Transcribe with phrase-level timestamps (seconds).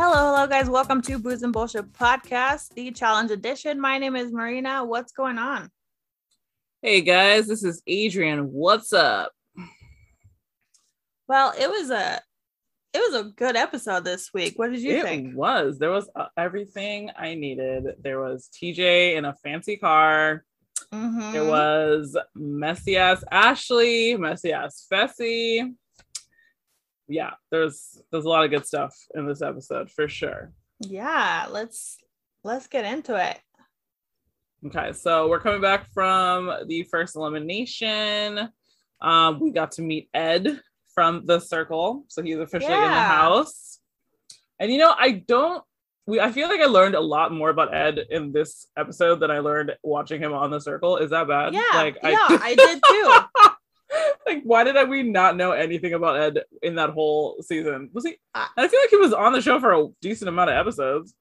[0.00, 0.70] Hello, hello, guys.
[0.70, 3.80] Welcome to Booze and Bullshit Podcast, the challenge edition.
[3.80, 4.84] My name is Marina.
[4.84, 5.70] What's going on?
[6.82, 8.52] Hey guys, this is Adrian.
[8.52, 9.32] What's up?
[11.26, 12.20] Well, it was a
[12.94, 14.54] it was a good episode this week.
[14.56, 15.36] What did you it think?
[15.36, 15.78] was.
[15.78, 17.84] There was uh, everything I needed.
[18.00, 20.44] There was TJ in a fancy car.
[20.94, 21.32] Mhm.
[21.32, 25.74] There was messy ass Ashley, messy ass Fessy.
[27.08, 30.52] Yeah, there's there's a lot of good stuff in this episode for sure.
[30.80, 31.98] Yeah, let's
[32.44, 33.38] let's get into it.
[34.66, 38.48] Okay, so we're coming back from the first elimination.
[39.00, 40.60] Um, we got to meet Ed
[40.94, 43.78] from the circle, so he's officially in the house.
[44.58, 45.62] And you know, I don't.
[46.06, 49.30] We I feel like I learned a lot more about Ed in this episode than
[49.30, 50.96] I learned watching him on the circle.
[50.96, 51.54] Is that bad?
[51.54, 53.47] Yeah, like yeah, I did too.
[54.28, 57.90] Like, why did I, we not know anything about Ed in that whole season?
[57.92, 58.16] Was he?
[58.34, 60.56] I- and I feel like he was on the show for a decent amount of
[60.56, 61.14] episodes.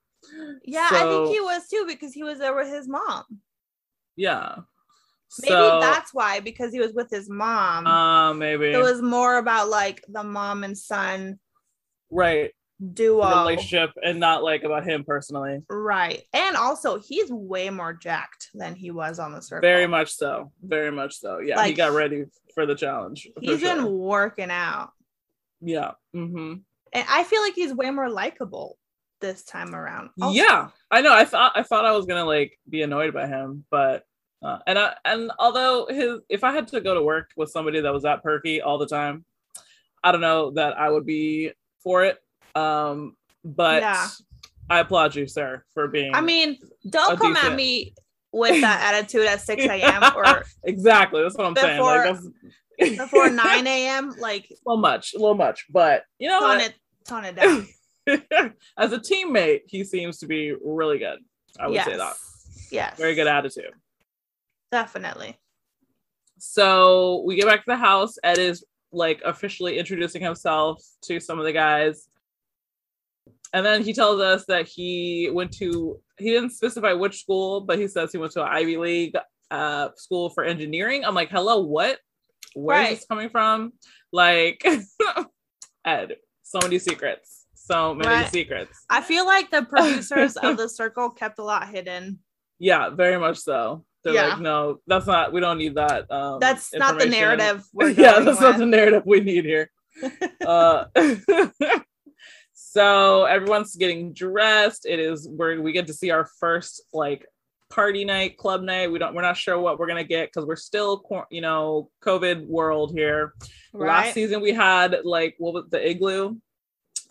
[0.65, 3.23] Yeah, I think he was too because he was there with his mom.
[4.15, 4.55] Yeah.
[5.41, 7.85] Maybe So, that's why because he was with his mom.
[7.85, 11.37] uh, maybe it was more about like the mom and son
[12.09, 12.51] right
[12.93, 13.27] duo.
[13.27, 15.61] relationship and not like about him personally.
[15.69, 16.23] Right.
[16.33, 19.67] And also he's way more jacked than he was on the circle.
[19.67, 20.51] Very much so.
[20.61, 21.39] Very much so.
[21.39, 23.27] Yeah, he got ready for the challenge.
[23.41, 24.91] He's been working out.
[25.61, 25.91] Yeah.
[26.15, 26.53] Mm-hmm.
[26.93, 28.77] And I feel like he's way more likable
[29.21, 30.09] this time around.
[30.21, 31.13] Also- Yeah, I know.
[31.13, 34.03] I thought I thought I was gonna like be annoyed by him, but
[34.43, 37.81] uh, and I and although his if I had to go to work with somebody
[37.81, 39.25] that was that perky all the time,
[40.03, 41.51] I don't know that I would be
[41.83, 42.19] for it.
[42.57, 44.07] Um, but Yeah.
[44.69, 46.13] I applaud you, sir, for being.
[46.13, 46.57] I mean,
[46.89, 47.93] don't come at me
[48.31, 50.03] with that attitude at 6 a.m.
[50.15, 51.21] or exactly.
[51.21, 51.77] That's what I'm saying.
[51.77, 52.27] Before- Like that's
[52.97, 54.13] before 9 a.m.
[54.19, 56.61] Like a little much, a little much, but you know tone what?
[56.61, 56.75] it
[57.07, 57.67] tone it down.
[58.77, 61.19] As a teammate, he seems to be really good.
[61.59, 61.85] I would yes.
[61.85, 62.13] say that.
[62.71, 62.97] Yes.
[62.97, 63.71] Very good attitude.
[64.71, 65.37] Definitely.
[66.37, 68.15] So we get back to the house.
[68.23, 72.07] Ed is like officially introducing himself to some of the guys.
[73.53, 77.79] And then he tells us that he went to, he didn't specify which school, but
[77.79, 79.15] he says he went to an Ivy League
[79.51, 81.05] uh, school for engineering.
[81.05, 81.99] I'm like, hello, what?
[82.55, 82.95] Where is Right.
[82.97, 83.73] this coming from?
[84.11, 84.63] Like,
[85.85, 87.45] Ed, so many secrets.
[87.55, 88.31] So many Right.
[88.31, 88.83] secrets.
[88.89, 92.19] I feel like the producers of the circle kept a lot hidden.
[92.59, 93.85] Yeah, very much so.
[94.03, 94.27] They're Yeah.
[94.29, 96.09] like, no, that's not, we don't need that.
[96.11, 97.63] Um, That's not the narrative.
[97.73, 99.69] We're yeah, that's not the narrative we need here.
[100.45, 100.85] uh,
[102.77, 104.85] so everyone's getting dressed.
[104.85, 107.25] It is where we get to see our first like
[107.69, 108.91] party night, club night.
[108.91, 109.13] We don't.
[109.15, 113.33] We're not sure what we're gonna get because we're still, you know, COVID world here.
[113.73, 113.87] right?
[114.05, 116.37] Last season we had like what was the igloo?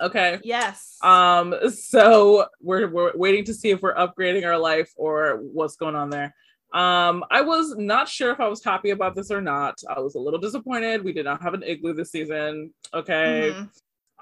[0.00, 0.38] Okay.
[0.44, 0.97] Yes.
[1.03, 1.55] Um.
[1.71, 6.10] So we're we're waiting to see if we're upgrading our life or what's going on
[6.10, 6.34] there.
[6.75, 9.75] Um, I was not sure if I was happy about this or not.
[9.88, 11.03] I was a little disappointed.
[11.05, 12.75] We did not have an igloo this season.
[12.93, 13.53] Okay.
[13.55, 13.69] Mhm.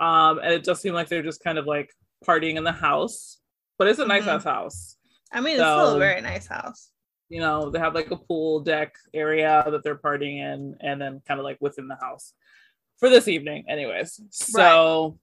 [0.00, 1.94] Um, and it does seem like they're just kind of like
[2.27, 3.38] partying in the house,
[3.78, 4.37] but it's a nice Mhm.
[4.37, 4.97] ass house.
[5.32, 6.91] I mean, it's still a very nice house.
[7.28, 11.22] You know, they have like a pool deck area that they're partying in, and then
[11.27, 12.34] kind of like within the house
[12.99, 14.21] for this evening, anyways.
[14.31, 15.19] So,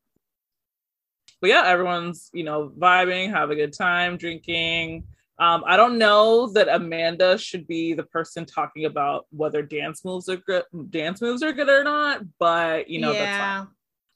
[1.39, 5.05] but yeah, everyone's you know vibing, have a good time, drinking.
[5.39, 10.29] Um, I don't know that Amanda should be the person talking about whether dance moves
[10.29, 13.25] are good, dance moves are good or not, but you know yeah.
[13.25, 13.69] that's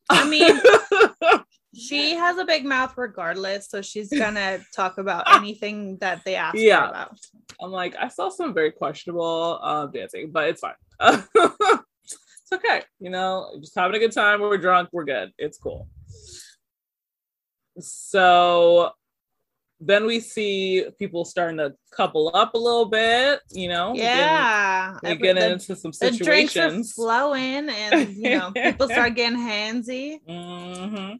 [0.09, 0.59] I mean,
[1.75, 6.55] she has a big mouth regardless, so she's gonna talk about anything that they ask
[6.57, 6.81] Yeah.
[6.81, 7.19] her about.
[7.61, 10.73] I'm like, I saw some very questionable uh, dancing, but it's fine.
[11.01, 12.81] it's okay.
[12.99, 14.41] You know, just having a good time.
[14.41, 14.89] We're drunk.
[14.91, 15.31] We're good.
[15.37, 15.87] It's cool.
[17.79, 18.91] So
[19.85, 23.91] then we see people starting to couple up a little bit, you know?
[23.91, 24.97] we get- Yeah.
[25.03, 26.19] We get the, into some situations.
[26.19, 30.17] the drinks are flowing and you know, people start getting handsy.
[30.27, 31.15] Mm-hmm.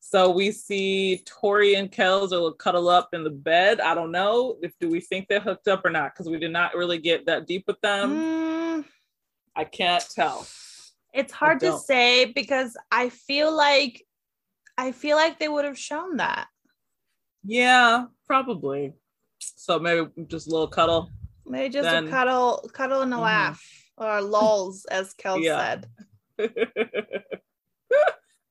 [0.00, 3.80] So we see Tori and Kels are cuddle up in the bed.
[3.80, 6.52] I don't know if do we think they're hooked up or not because we did
[6.52, 8.10] not really get that deep with them.
[8.10, 8.84] Mm,
[9.56, 10.46] I can't tell.
[11.14, 14.04] It's hard to say because I feel like
[14.76, 16.48] I feel like they would have shown that.
[17.44, 18.94] Yeah, probably.
[19.38, 21.10] So maybe just a little cuddle.
[21.46, 23.22] Maybe just Then- a cuddle, cuddle and a Mhm.
[23.22, 23.62] laugh,
[23.96, 25.80] or lulls, as Kel Yeah.
[25.80, 25.86] said.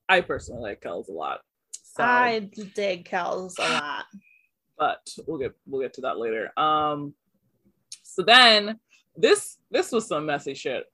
[0.08, 1.40] I personally like Kells a lot.
[1.84, 2.40] So, I
[2.74, 4.04] dig Kel's a lot.
[4.78, 6.50] but we'll get we'll get to that later.
[6.58, 7.14] Um
[8.02, 8.78] so then
[9.16, 10.84] this this was some messy shit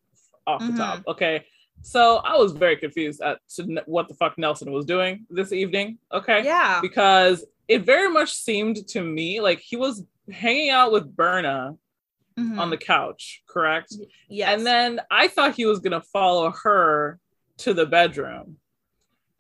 [0.47, 0.77] off the Mhm.
[0.77, 1.03] top.
[1.09, 1.47] Okay.
[1.83, 3.41] So I was very confused at
[3.87, 5.99] what the fuck Nelson was doing this evening.
[6.13, 6.45] Okay.
[6.45, 6.81] Yeah.
[6.81, 11.77] Because it very much seemed to me like he was hanging out with Berna
[12.39, 12.59] Mhm.
[12.59, 13.95] on the couch, correct?
[14.29, 14.49] yes.
[14.49, 17.19] And then I thought he was gonna follow her
[17.59, 18.59] to the bedroom.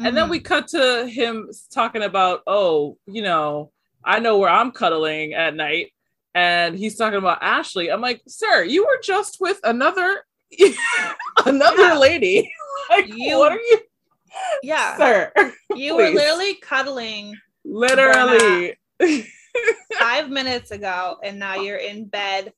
[0.01, 0.31] And then Mhm.
[0.31, 3.73] we cut to him talking about, oh, you know,
[4.05, 5.93] I know where I'm cuddling at night.
[6.35, 7.91] And he's talking about Ashley.
[7.91, 10.25] I'm like, sir, you were just with another
[11.47, 11.99] another Yeah.
[11.99, 12.53] lady.
[12.91, 13.81] like, You- what are you,
[14.63, 15.33] yeah, sir?
[15.75, 17.35] you were literally cuddling
[17.69, 18.77] Literally.
[19.99, 22.53] five minutes ago, and now you're in bed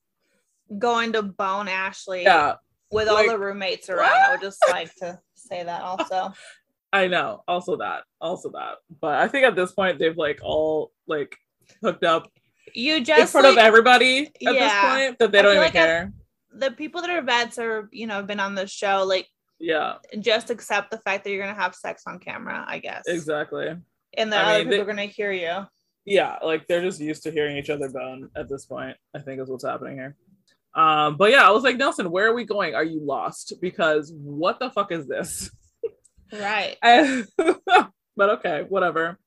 [0.79, 2.55] going to bone Ashley yeah,
[2.91, 4.13] with like, all the roommates around.
[4.13, 6.33] I would just like to say that also.
[6.93, 7.43] I know.
[7.47, 8.03] Also that.
[8.21, 8.77] Also that.
[9.01, 11.37] But I think at this point they've like all like
[11.83, 12.29] hooked up
[12.75, 15.73] You just in front like, of everybody at this point that they don't even like
[15.73, 16.13] care.
[16.53, 19.29] the people that are vets or you know been on the show like
[19.63, 23.77] yeah, just accept the fact that you're gonna have sex on camera i guess exactly.
[24.17, 25.67] And the I other mean, people they- are gonna hear you.
[26.07, 29.39] Yeah like they're just used to hearing each other bone at this point i think
[29.41, 30.17] is what's happening here.
[30.75, 32.75] Um but yeah i was like nelson where are we going?
[32.75, 33.55] Are you lost?
[33.61, 35.51] Because what the fuck is this?
[36.33, 36.77] Right.
[36.83, 37.25] I-
[38.17, 39.19] but okay whatever.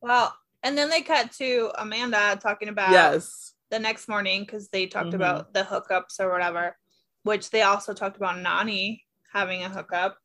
[0.00, 3.52] Well and then they cut to amanda talking about yes.
[3.70, 5.14] the next morning because they talked Mhm.
[5.22, 6.76] about the hookups or whatever
[7.22, 9.00] which they also talked about nany
[9.32, 10.18] having a hookup.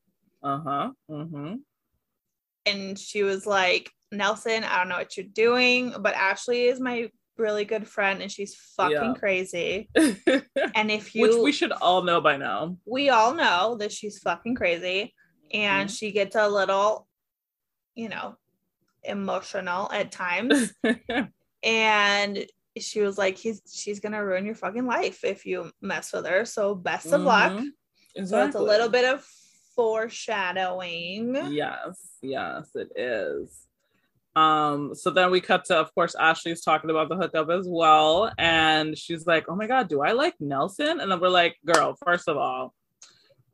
[0.43, 1.55] Uh-huh mm-hmm.
[2.67, 7.09] And she was like nelson i don't know what you're doing but ashley is my
[7.37, 9.13] really good friend and she's fucking Yeah.
[9.13, 9.89] crazy
[10.75, 14.19] and if you which we should all know by now we all know that she's
[14.19, 15.13] fucking crazy
[15.53, 15.93] and Mm-hmm.
[15.93, 17.07] she gets a little
[17.95, 18.35] you know
[19.03, 20.73] emotional at times
[21.63, 22.45] and
[22.77, 26.45] she was like he's she's gonna ruin your fucking life if you mess with her
[26.45, 28.27] so best of luck Mhm.
[28.27, 29.25] so it's a little bit of
[29.77, 33.63] foreshadowing Yes, yes, it is.
[34.35, 38.31] Um, so then we cut to, of course, Ashley's talking about the hookup as well,
[38.37, 41.95] and she's like, "Oh my god, do I like Nelson?" And then we're like, "Girl,
[42.05, 42.73] first of all,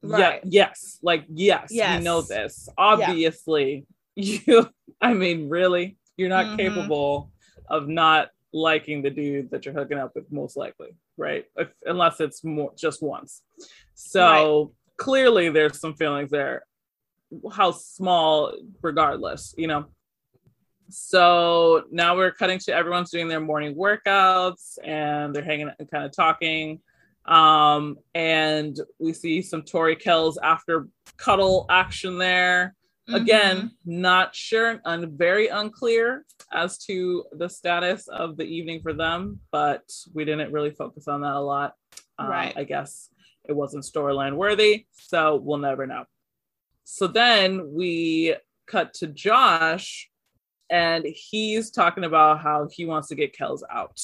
[0.01, 0.41] Right.
[0.43, 1.97] yeah, yes, like yes, Yes.
[1.99, 2.67] you know this.
[2.77, 3.85] Obviously,
[4.15, 4.69] you.
[4.99, 6.57] I mean, really, you're not Mhm.
[6.57, 7.31] capable
[7.69, 11.45] of not liking the dude that you're hooking up with, most likely, right?
[11.55, 13.41] If, unless it's more just once.
[13.95, 16.63] So clearly, there's some feelings there.
[17.51, 19.85] How small, regardless, you know.
[20.89, 26.05] So now we're cutting to everyone's doing their morning workouts and they're hanging and kind
[26.05, 26.79] of talking.
[27.25, 30.87] Um, and we see some Tori Kells after
[31.17, 32.75] cuddle action there.
[33.09, 39.41] Again, not sure and very unclear as to the status of the evening for them,
[39.51, 41.73] but we didn't really focus on that a lot.
[42.17, 42.53] Um, Right.
[42.55, 43.09] I guess
[43.47, 46.05] it wasn't storyline worthy, so we'll never know.
[46.83, 48.35] So then we
[48.67, 50.09] cut to Josh,
[50.69, 53.99] and he's talking about how he wants to get Kells out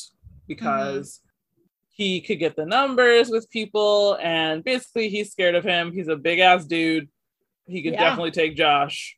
[0.47, 1.21] because
[1.89, 5.91] he could get the numbers with people, and basically he's scared of him.
[5.91, 7.09] He's a big ass dude.
[7.65, 7.99] He could Yeah.
[7.99, 9.17] definitely take Josh.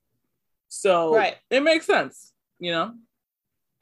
[0.68, 1.38] So Right.
[1.50, 2.96] it makes sense, you know?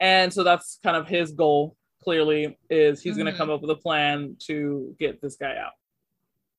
[0.00, 3.36] And so that's kind of his goal, clearly, is he's gonna Mhm.
[3.36, 5.72] come up with a plan to get this guy out.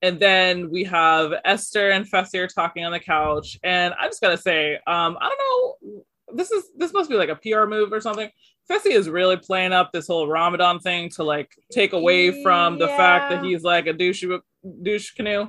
[0.02, 3.58] And then we have Esther and Fessy are talking on the couch.
[3.62, 5.38] And I just gotta say, um, I don't
[5.86, 6.02] know,
[6.34, 8.28] this is this must be like a PR move or something.
[8.70, 12.86] Fessy is really playing up this whole Ramadan thing to like take away from the
[12.88, 14.24] fact that he's like a douche
[14.82, 15.46] douche canoe.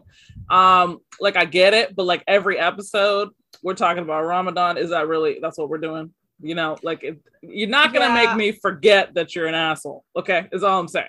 [0.50, 3.30] Um, like I get it, but like every episode
[3.64, 4.78] we're talking about Ramadan.
[4.78, 6.12] Is that really that's what we're doing?
[6.42, 8.26] You know, like it, you're not gonna Yeah.
[8.26, 10.04] make me forget that you're an asshole.
[10.16, 11.08] Okay, is all I'm saying.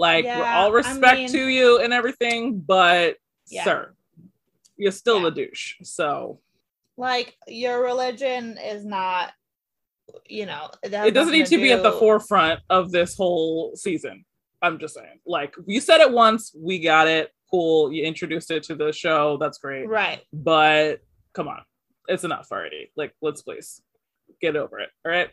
[0.00, 3.64] Like we're Yeah, all I respect mean- to you and everything, but Yeah.
[3.64, 3.94] sir,
[4.78, 5.26] you're still Yeah.
[5.28, 5.74] a douche.
[5.82, 6.40] So
[6.96, 9.32] like your religion is not
[10.26, 14.24] you know it, it doesn't need to be at the forefront of this whole season.
[14.62, 15.20] I'm just saying.
[15.26, 17.30] Like you said it once, we got it.
[17.50, 17.92] Cool.
[17.92, 19.36] You introduced it to the show.
[19.38, 19.86] That's great.
[19.86, 21.00] right But
[21.34, 21.62] come on,
[22.08, 22.90] it's enough already.
[22.96, 23.82] Like, let's please
[24.40, 24.88] get over it.
[25.04, 25.30] All right.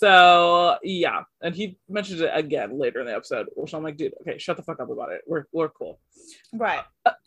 [0.00, 4.14] So yeah, and he mentioned it again later in the episode, which I'm like, dude,
[4.22, 5.20] okay, shut the fuck up about it.
[5.26, 6.00] We're we're cool.
[6.54, 6.84] right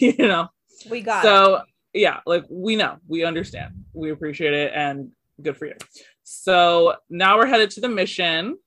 [0.00, 0.48] you know.
[0.90, 1.28] We got it.
[1.28, 5.10] so yeah, like we know, we understand, we appreciate it, and
[5.40, 5.74] good for you.
[6.24, 8.58] So now we're headed to the mission,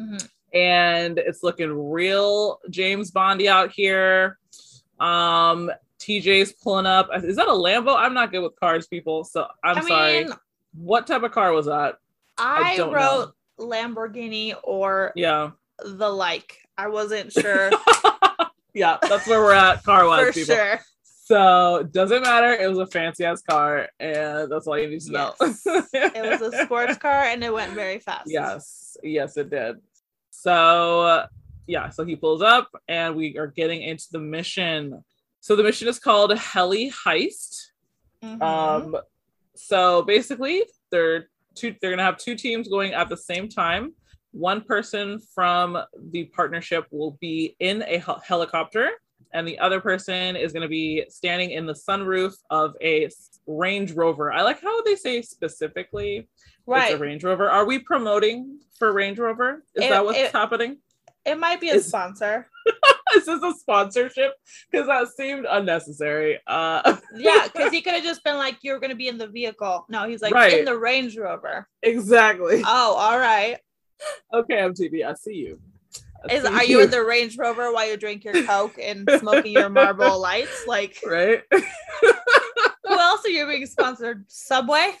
[0.00, 0.28] Mhm.
[0.54, 4.38] and it's looking real James Bondy out here.
[4.98, 7.08] Um, TJ's pulling up.
[7.24, 7.94] Is that a Lambo?
[7.94, 9.24] I'm not good with cars, people.
[9.24, 10.24] So I'm I sorry.
[10.24, 10.32] mean,
[10.78, 11.96] What type of car was that?
[12.38, 15.50] I I, wrote Lamborghini or Yeah,
[15.84, 16.58] the like.
[16.78, 17.70] I wasn't sure
[18.74, 20.54] yeah, that's where we're at car wise, people.
[20.54, 20.80] sure.
[21.02, 22.52] So doesn't matter.
[22.52, 25.34] It was a fancy ass car, and that's all you need to know.
[25.40, 28.24] It was a sports car and it went very fast.
[28.30, 29.76] yes, yes, it did.
[30.30, 31.24] So
[31.66, 35.02] yeah, so he pulls up, and we are getting into the mission.
[35.40, 37.68] So the mission is called Heli Heist.
[38.22, 38.42] Mhm.
[38.42, 38.96] Um,
[39.54, 41.74] so basically, they're two.
[41.80, 43.94] They're gonna have two teams going at the same time.
[44.32, 45.78] One person from
[46.10, 48.90] the partnership will be in a hel- helicopter,
[49.32, 53.08] and the other person is gonna be standing in the sunroof of a
[53.46, 54.32] Range Rover.
[54.32, 56.28] I like how they say specifically it's
[56.66, 56.94] right.
[56.94, 57.48] a Range Rover.
[57.50, 59.64] Are we promoting for Range Rover?
[59.74, 60.78] Is It- that what's it- happening?
[61.24, 62.48] It might be a Is- sponsor.
[63.16, 64.32] This is this a sponsorship?
[64.70, 66.38] Because that seemed unnecessary.
[66.46, 69.26] Uh, Yeah, because he could have just been like, "You're going to be in the
[69.26, 70.58] vehicle." No, he's like Right.
[70.58, 71.66] in the Range Rover.
[71.82, 72.62] exactly.
[72.64, 73.58] Oh, all right.
[74.34, 75.58] Okay, MTV, I see you.
[76.28, 79.08] I Is see are you in the Range Rover while you drink your Coke and
[79.18, 80.64] smoking your Marlboro Lights?
[80.66, 81.42] Like, right?
[81.50, 84.24] who else are you being sponsored?
[84.28, 84.92] Subway.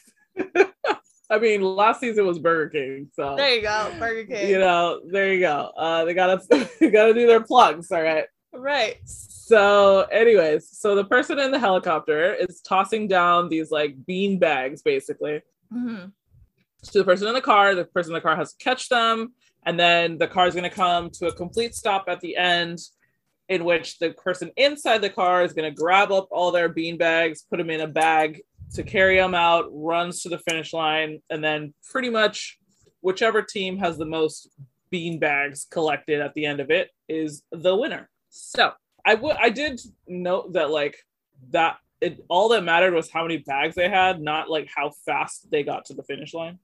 [1.28, 4.48] I mean, last season was Burger King, so There you go, Burger King.
[4.48, 5.72] you know, there you go.
[5.76, 6.38] Uh, they gotta
[6.80, 8.26] gotta do their plugs, all right.
[8.52, 8.96] right.
[9.04, 14.82] So, anyways, so the person in the helicopter is tossing down these like bean bags,
[14.82, 15.42] basically,
[15.74, 16.12] Mhm.
[16.82, 17.74] to the person in the car.
[17.74, 20.68] The person in the car has to catch them, and then the car is going
[20.68, 22.78] to come to a complete stop at the end,
[23.48, 26.96] in which the person inside the car is going to grab up all their bean
[26.98, 28.42] bags, put them in a bag
[28.74, 32.58] to carry them out, runs to the finish line, and then pretty much
[33.00, 34.48] whichever team has the most
[34.90, 38.08] bean bags collected at the end of it is the winner.
[38.30, 38.72] So
[39.04, 40.96] I would I did note that like
[41.50, 45.50] that it all that mattered was how many bags they had, not like how fast
[45.50, 46.58] they got to the finish line.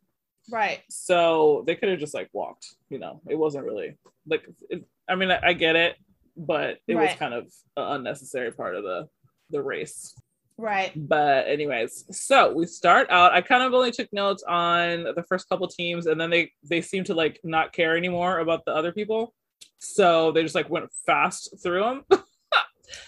[0.50, 0.82] Right.
[0.90, 3.20] So they could have just like walked, you know.
[3.28, 5.96] It wasn't really like it, I mean I, I get it,
[6.36, 7.44] but it was kind of
[7.76, 9.08] an unnecessary part of the
[9.50, 10.14] the race.
[10.62, 10.92] Right.
[10.94, 13.32] But anyways, so we start out.
[13.32, 16.80] I kind of only took notes on the first couple teams, and then they they
[16.80, 19.34] seem to like not care anymore about the other people.
[19.80, 22.22] So they just like went fast through them.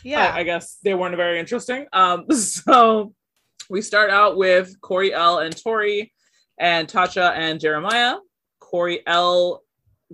[0.02, 0.32] Yeah.
[0.34, 1.84] I, I guess they weren't very interesting.
[1.92, 3.12] Um, so
[3.68, 6.10] we start out with Corey L and Tori,
[6.58, 8.16] and Tasha and Jeremiah.
[8.60, 9.62] Corey L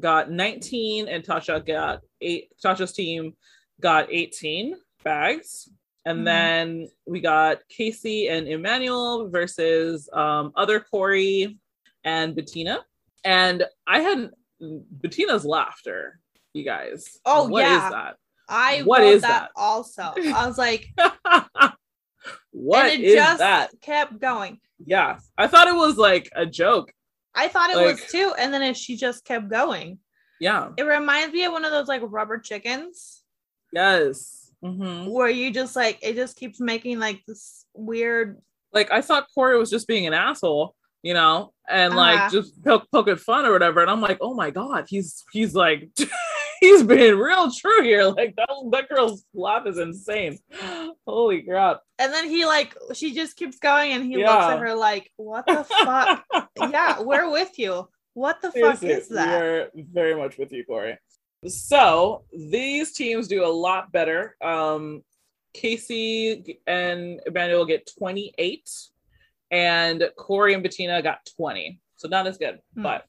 [0.00, 2.49] got 19, and Tasha got eight.
[2.62, 3.35] Tasha's team
[3.80, 5.70] got 18 bags.
[6.07, 6.25] And Mhm.
[6.25, 11.59] then we got Kaycee and Emmanuel versus um, other Corey
[12.04, 12.80] and Bettina.
[13.25, 14.30] And I had
[14.61, 16.19] Bettina's laughter,
[16.54, 17.19] you guys.
[17.26, 17.90] Oh, What is yeah.
[17.90, 18.16] that?
[18.49, 19.50] I what is that, that?
[19.54, 20.02] also.
[20.16, 20.88] I was like,
[22.50, 23.71] what and it is just that?
[23.80, 24.61] kept going.
[24.85, 26.92] Yeah, I thought it was like a joke.
[27.35, 29.99] I thought it Like- was too, and then it, she just kept going.
[30.40, 30.71] Yeah.
[30.78, 33.23] It reminds me of one of those like rubber chickens
[33.73, 34.39] Yes.
[34.62, 38.40] Hmm where you just like it just keeps making like this weird.
[38.72, 42.00] Like I thought Corey was just being an asshole, you know, and Uh-huh.
[42.00, 43.80] like just poke, poking fun or whatever.
[43.80, 45.88] And I'm like, oh my god, he's he's like
[46.60, 48.04] he's being real true here.
[48.04, 50.38] Like that that girl's laugh is insane.
[51.06, 51.80] Holy crap.
[51.98, 55.46] And then he like she just keeps going, and he looks at her like, "What
[55.46, 56.22] the fuck?
[56.56, 57.88] yeah, we're with you.
[58.14, 60.98] What the fuck is that?" We're very much with you, Corey.
[61.47, 64.37] So these teams do a lot better.
[64.42, 65.02] Um,
[65.56, 68.68] Kaycee and Emmanuel get 28,
[69.50, 71.80] and Corey and Bettina got 20.
[71.97, 72.61] So not as good.
[72.75, 72.82] Hmm.
[72.82, 73.04] But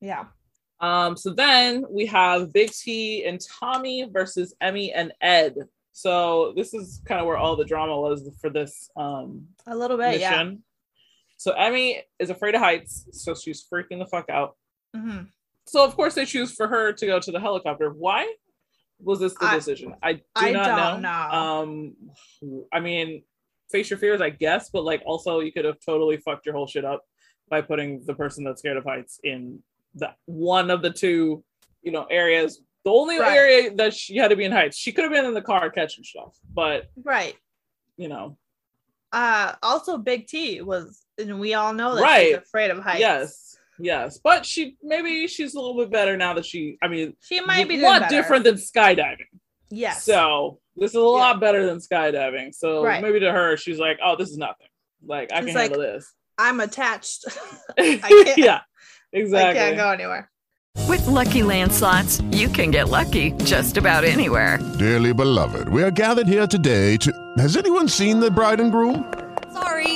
[0.00, 0.26] Yeah.
[0.80, 5.54] um, so then we have Big T and Tommy versus Emmy and Ed.
[5.92, 9.96] So this is kind of where all the drama was for this um A little
[9.96, 10.52] bit, yeah.
[11.38, 14.56] So Emmy is afraid of heights, so she's freaking the fuck out.
[14.94, 15.20] hmm
[15.66, 17.90] So of course they choose for her to go to the helicopter.
[17.90, 18.32] Why
[19.00, 19.94] was this the I- decision?
[20.02, 21.08] I do I not don't know.
[21.08, 21.36] know.
[22.50, 23.22] Um, I mean,
[23.70, 26.66] face your fears, I guess, but like also you could have totally fucked your whole
[26.66, 27.02] shit up
[27.48, 29.60] by putting the person that's scared of heights in
[29.94, 31.42] the one of the two,
[31.82, 32.60] you know, areas.
[32.84, 33.36] The only Right.
[33.36, 35.68] area that she had to be in heights, she could have been in the car
[35.70, 37.34] catching stuff, but Right.
[37.96, 38.38] you know,
[39.12, 42.26] Uh, also, Big T was, and we all know that Right.
[42.28, 43.00] she's afraid of heights.
[43.00, 46.78] yes, yes, but she maybe she's a little bit better now that she.
[46.82, 48.14] I mean, she might be a lot better.
[48.14, 49.26] different than skydiving.
[49.70, 50.04] Yes.
[50.04, 52.54] So this is a lot better than skydiving.
[52.54, 53.02] So Right.
[53.02, 54.68] maybe to her, she's like, "Oh, this is nothing.
[55.04, 57.24] Like I She's can like, handle this." I'm attached.
[57.78, 58.60] I can't, yeah,
[59.14, 59.54] I exactly.
[59.58, 60.30] can't go anywhere.
[60.86, 64.58] With Lucky Land slots, you can get lucky just about anywhere.
[64.78, 67.10] Dearly beloved, we are gathered here today to.
[67.38, 69.12] Has anyone seen the bride and groom?
[69.52, 69.95] Sorry,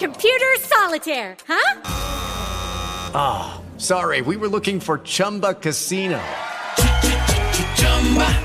[0.00, 1.80] Computer solitaire, huh?
[3.14, 4.22] Ah, sorry.
[4.22, 6.18] We were looking for Chumba Casino.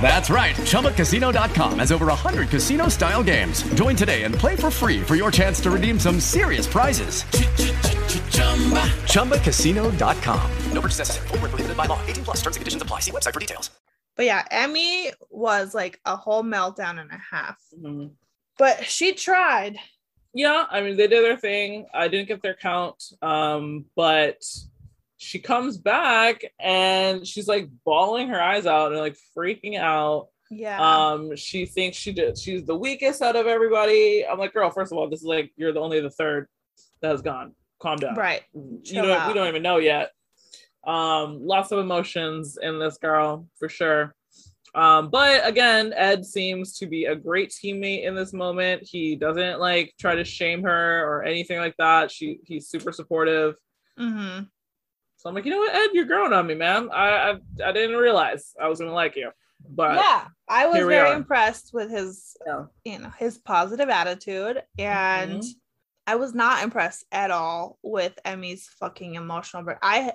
[0.02, 0.54] That's right.
[0.56, 3.64] ChumbaCasino.com has over 100 casino style games.
[3.74, 7.24] Join today and play for free for your chance to redeem some serious prizes.
[9.14, 10.52] ChumbaCasino.com.
[10.74, 11.28] No purchase necessary.
[11.30, 12.00] Void where prohibited by law.
[12.06, 12.38] 18 plus.
[12.42, 13.00] Terms and conditions apply.
[13.00, 13.72] See website for details.
[14.18, 17.58] But yeah, Emmy was like a whole meltdown and a half.
[17.82, 18.12] Mhm.
[18.58, 19.78] But she tried.
[20.36, 21.88] Yeah, I mean they did their thing.
[21.94, 24.44] I didn't get their count, um, but
[25.16, 30.28] she comes back and she's like bawling her eyes out and like freaking out.
[30.52, 30.78] Yeah.
[30.80, 32.38] Um, she thinks she did.
[32.38, 34.26] She's the weakest out of everybody.
[34.30, 34.70] I'm like, girl.
[34.70, 36.48] First of all, this is like you're the only the third
[37.02, 37.54] that has gone.
[37.82, 38.16] Calm down.
[38.16, 38.44] right.
[38.54, 39.18] You Chill don't.
[39.18, 39.28] out.
[39.30, 40.12] We don't even know yet.
[40.86, 44.14] Um, lots of emotions in this girl for sure.
[44.76, 48.84] Um, but again, Ed seems to be a great teammate in this moment.
[48.84, 52.12] He doesn't like try to shame her or anything like that.
[52.12, 53.56] She he's super supportive.
[53.98, 54.44] Mm-hmm.
[55.16, 56.90] So I'm like, you know what, Ed, you're growing on me, man.
[56.92, 59.32] I I, I didn't realize I was gonna like you,
[59.70, 61.16] but yeah, I was very are.
[61.16, 62.66] impressed with his, Yeah.
[62.84, 65.50] you know, his positive attitude, and Mhm.
[66.06, 69.64] I was not impressed at all with Emmy's fucking emotional.
[69.64, 70.12] But I,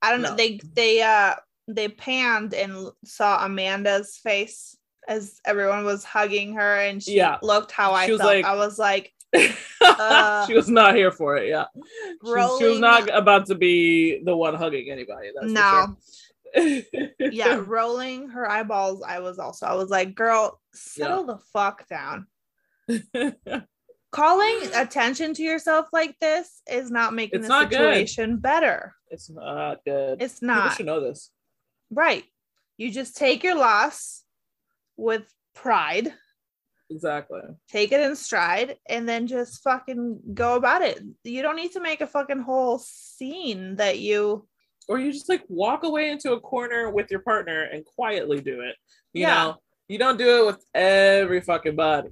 [0.00, 0.36] I don't know.
[0.36, 1.34] They they uh
[1.68, 4.76] they panned and saw Amanda's face
[5.08, 7.38] as everyone was hugging her, and she Yeah.
[7.42, 8.20] looked how I felt.
[8.20, 9.12] like- I was like,
[9.80, 11.48] Uh, she was not here for it.
[11.48, 15.30] Yeah, she, was- she was not about to be the one hugging anybody.
[15.34, 15.96] That's no,
[16.56, 16.82] sure.
[17.18, 19.02] yeah, rolling her eyeballs.
[19.02, 19.66] I was also.
[19.66, 22.26] I was like, girl, settle the fuck down.
[24.12, 27.78] calling attention to yourself like this is not making It's the not good.
[27.78, 28.94] situation better.
[29.10, 30.22] It's not good.
[30.22, 30.76] It's People not.
[30.76, 31.30] should know this.
[31.90, 32.24] Right.
[32.76, 34.24] You just take your loss
[34.96, 36.12] with pride,
[36.90, 37.40] Exactly.
[37.68, 41.00] take it in stride, and then just fucking go about it.
[41.22, 44.46] You don't need to make a fucking whole scene that you
[44.86, 48.60] Or you just like walk away into a corner with your partner and quietly do
[48.60, 48.76] it.
[49.14, 49.34] You Yeah.
[49.44, 52.10] know, you don't do it with every fucking body.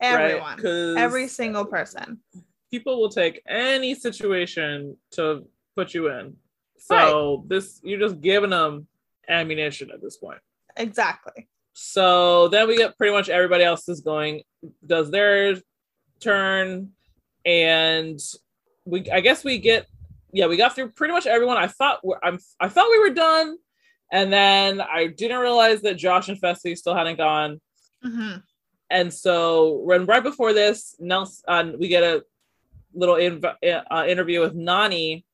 [0.00, 2.22] everyone, 'Cause- every single person.
[2.70, 5.44] People will take any situation to
[5.74, 6.36] put you in.
[6.76, 8.86] So this you're just giving them
[9.28, 10.40] ammunition at this point.
[10.76, 11.48] Exactly.
[11.72, 14.42] So then we get pretty much everybody else is going,
[14.84, 15.56] does their
[16.20, 16.90] turn,
[17.44, 18.18] and
[18.84, 19.86] we I guess we get
[20.32, 21.56] yeah we got through pretty much everyone.
[21.56, 23.56] I thought we're, I'm I thought we were done,
[24.10, 27.60] and then I didn't realize that Josh and Fessy still hadn't gone,
[28.04, 28.42] Mhm.
[28.90, 32.24] and so when right before this, Nelson uh, we get a
[32.94, 33.54] little inv-
[33.90, 35.24] uh, interview with Nany,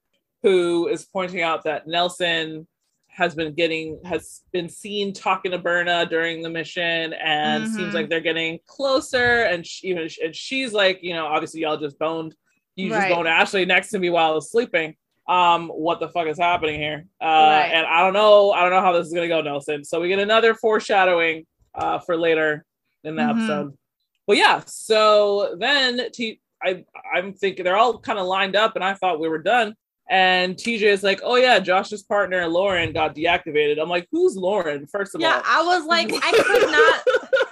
[0.42, 2.66] who is pointing out that Nelson
[3.14, 7.68] has been getting has been seen talking to Berna during the mission, and Mhm.
[7.68, 9.42] seems like they're getting closer.
[9.44, 12.34] And she, even and she's like, you know, obviously y'all just boned,
[12.76, 12.96] you Right.
[12.98, 14.96] just boned Ashley next to me while I was sleeping.
[15.28, 17.06] Um, what the fuck is happening here?
[17.20, 17.70] Uh, Right.
[17.72, 19.84] and I don't know, I don't know how this is gonna go, Nelson.
[19.84, 22.64] So we get another foreshadowing uh for later
[23.04, 23.30] in the Mhm.
[23.30, 23.78] episode.
[24.26, 28.82] But yeah, so then T I I'm thinking they're all kind of lined up, and
[28.84, 29.76] I thought we were done.
[30.10, 34.86] And TJ is like, "Oh yeah, Josh's partner Lauren got deactivated." I'm like, "Who's Lauren?"
[34.86, 37.48] First of Yeah, all, I was like, I could not.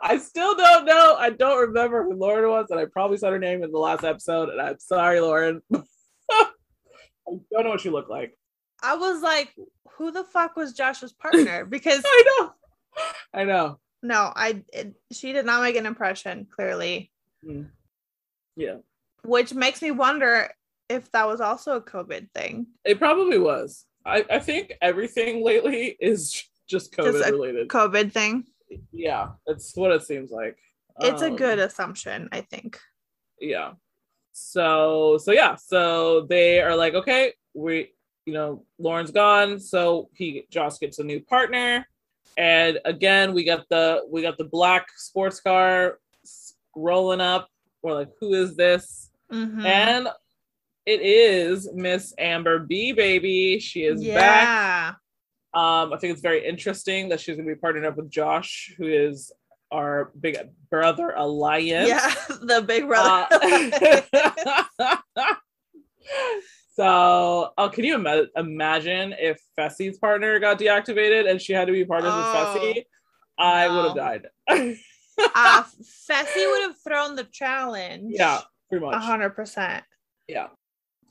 [0.02, 1.16] I still don't know.
[1.18, 4.04] I don't remember who Lauren was, and I probably said her name in the last
[4.04, 4.50] episode.
[4.50, 5.62] And I'm sorry, Lauren.
[6.30, 6.46] I
[7.26, 8.36] don't know what she looked like.
[8.82, 9.54] I was like,
[9.92, 11.64] who the fuck was Josh's partner?
[11.70, 12.52] Because I know.
[13.32, 13.78] I know.
[14.02, 17.10] no, I it, she did not make an impression clearly,
[17.44, 17.70] Mm.
[18.56, 18.76] Yeah,
[19.24, 20.50] which makes me wonder
[20.88, 22.66] if that was also a COVID thing.
[22.84, 23.86] it probably was.
[24.06, 27.68] I, I think everything lately is just COVID Just a related.
[27.68, 28.44] COVID thing.
[28.92, 30.58] yeah, that's what it seems like.
[31.00, 32.78] It's a Um, good assumption, I think.
[33.40, 33.72] yeah
[34.36, 37.92] so so yeah so they are like okay we
[38.26, 41.86] you know lauren's gone so he josh gets a new partner
[42.36, 46.00] And again, we got the we got the black sports car
[46.74, 47.46] rolling up.
[47.80, 49.10] We're like, who is this?
[49.32, 49.64] Mhm.
[49.64, 50.08] And
[50.86, 53.58] it is Miss Amber B, baby.
[53.58, 54.14] She is yeah.
[54.14, 54.96] back.
[55.54, 58.86] Um, I think it's very interesting that she's gonna be partnered up with Josh, who
[58.86, 59.32] is
[59.70, 60.36] our big
[60.70, 61.88] brother alliance.
[61.88, 63.26] Yeah, the big brother.
[63.32, 64.96] Uh,
[66.74, 71.72] so, oh, can you ima- imagine if Fessy's partner got deactivated and she had to
[71.72, 72.84] be partners Oh, with Fessy?
[73.38, 74.26] I would have died.
[74.48, 75.62] uh,
[76.08, 78.04] Fessy would have thrown the challenge.
[78.08, 78.94] yeah, pretty much.
[78.94, 79.84] A hundred percent.
[80.28, 80.48] Yeah.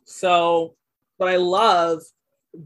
[0.06, 0.76] So,
[1.18, 2.02] but I love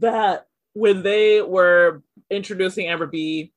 [0.00, 3.52] that when they were introducing Amber B,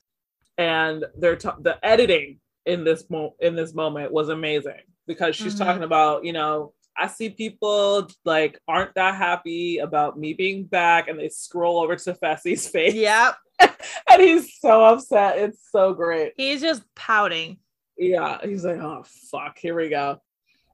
[0.57, 5.55] and their t- the editing in this mo- in this moment was amazing because she's
[5.55, 5.59] Mhm.
[5.65, 11.07] talking about you know I see people like aren't that happy about me being back,
[11.07, 12.93] and they scroll over to Fessy's face.
[12.93, 13.35] Yep.
[14.09, 15.37] and he's so upset.
[15.39, 16.33] It's so great.
[16.37, 17.57] He's just pouting.
[17.97, 20.21] Yeah, he's like, oh fuck, here we go.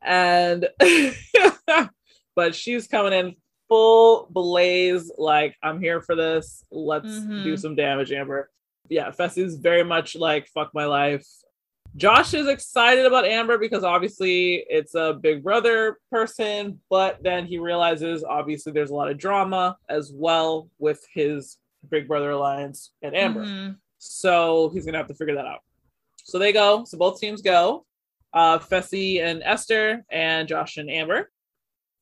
[0.01, 0.67] And
[2.37, 3.35] but she's coming in
[3.67, 6.63] full blaze, like, I'm here for this.
[6.71, 7.43] Let's Mhm.
[7.43, 8.49] do some damage, Amber.
[8.89, 11.25] Yeah, Fessy's very much like fuck my life.
[11.95, 17.57] Josh is excited about Amber because obviously it's a big brother person, but then he
[17.57, 21.57] realizes obviously there's a lot of drama as well with his
[21.89, 23.45] big brother alliance and Amber.
[23.45, 23.77] Mhm.
[23.97, 25.61] So he's gonna have to figure that out.
[26.23, 26.83] So they go.
[26.85, 27.85] So both teams go.
[28.31, 31.31] Uh, Fessy and Esther, and Josh and Amber.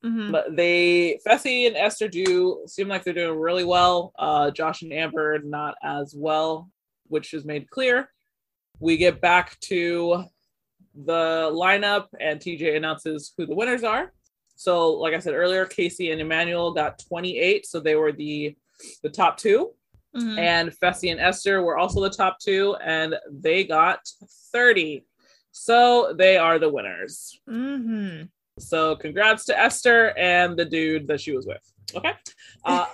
[0.06, 0.32] Mhm.
[0.32, 4.13] But they, Fessy and Esther, do seem like they're doing really well.
[4.20, 6.70] Uh, Josh and Amber not as well,
[7.08, 8.10] which is made clear.
[8.80, 10.24] We get back to
[10.94, 14.13] the lineup, and TJ announces who the winners are.
[14.56, 18.56] So, like I said earlier, Kaycee and Emmanuel got 28, so they were the
[19.04, 19.74] the top 2
[20.15, 20.38] Mhm.
[20.38, 24.00] and Fessy and Esther were also the top two, and they got
[24.52, 25.06] 30.
[25.52, 27.39] So they are the winners.
[27.50, 28.30] Mhm.
[28.58, 31.62] So congrats to Esther and the dude that she was with.
[31.94, 32.13] Okay.
[32.63, 32.86] Uh,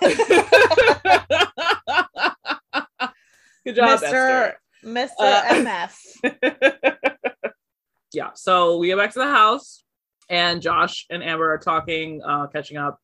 [3.64, 4.02] good job, Mr.
[4.02, 4.56] Esther.
[4.84, 5.10] Mr.
[5.20, 5.86] Uh,
[6.24, 7.22] MF.
[8.12, 8.30] yeah.
[8.34, 9.84] So we get back to the house,
[10.28, 12.98] and Josh and Amber are talking, uh, catching up,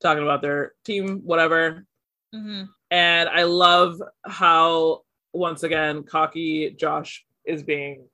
[0.00, 1.84] talking about their team, whatever.
[2.32, 2.68] Mhm.
[2.92, 8.08] And I love how once again cocky Josh is being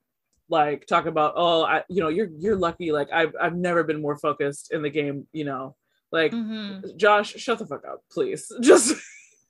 [0.49, 2.93] like talk about, oh, I you know, you're you're lucky.
[2.93, 5.77] Like I've I've never been more focused in the game, you know.
[6.13, 6.97] Like Mhm.
[6.97, 8.51] Josh, shut the fuck up, please.
[8.61, 8.95] Just,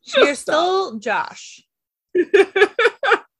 [0.04, 0.54] just You're stop.
[0.54, 1.62] still Josh.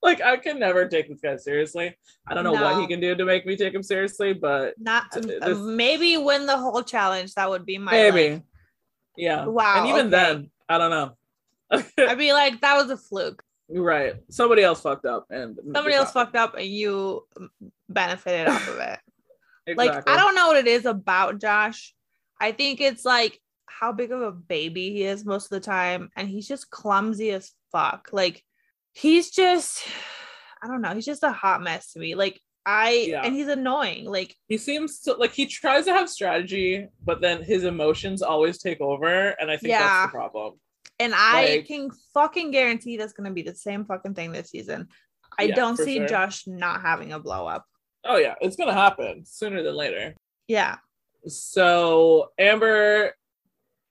[0.02, 1.96] like I can never take this guy seriously.
[2.26, 5.04] I don't know what he can do to make me take him seriously, but Not
[5.16, 7.34] uh, this- maybe win the whole challenge.
[7.34, 8.30] That would be my maybe.
[8.34, 8.42] like-
[9.16, 9.46] yeah.
[9.46, 10.10] Wow, And even okay.
[10.10, 11.16] then, I don't know.
[12.08, 13.42] I'd be like, that was a fluke.
[13.82, 14.14] Right.
[14.30, 17.26] Somebody else fucked up and Somebody else fucked up and you
[17.88, 18.98] benefited off of it.
[19.76, 21.94] Like I don't know what it is about Josh.
[22.38, 26.10] I think it's like how big of a baby he is most of the time,
[26.16, 28.10] and he's just clumsy as fuck.
[28.12, 28.44] Like
[28.92, 29.82] he's just,
[30.62, 32.14] I don't know, he's just a hot mess to me.
[32.14, 33.22] Like I, Yeah.
[33.24, 34.04] and he's annoying.
[34.04, 38.58] Like he seems to like he tries to have strategy, but then his emotions always
[38.58, 39.78] take over, and I think Yeah.
[39.78, 40.60] that's the problem.
[41.04, 44.88] And I Like- can fucking guarantee that's gonna be the same fucking thing this season.
[45.38, 46.06] I Yeah, don't see sure.
[46.08, 47.66] Josh not having a blow up.
[48.04, 50.14] Oh yeah, it's gonna happen sooner than later.
[50.48, 50.78] Yeah.
[51.26, 53.14] So Amber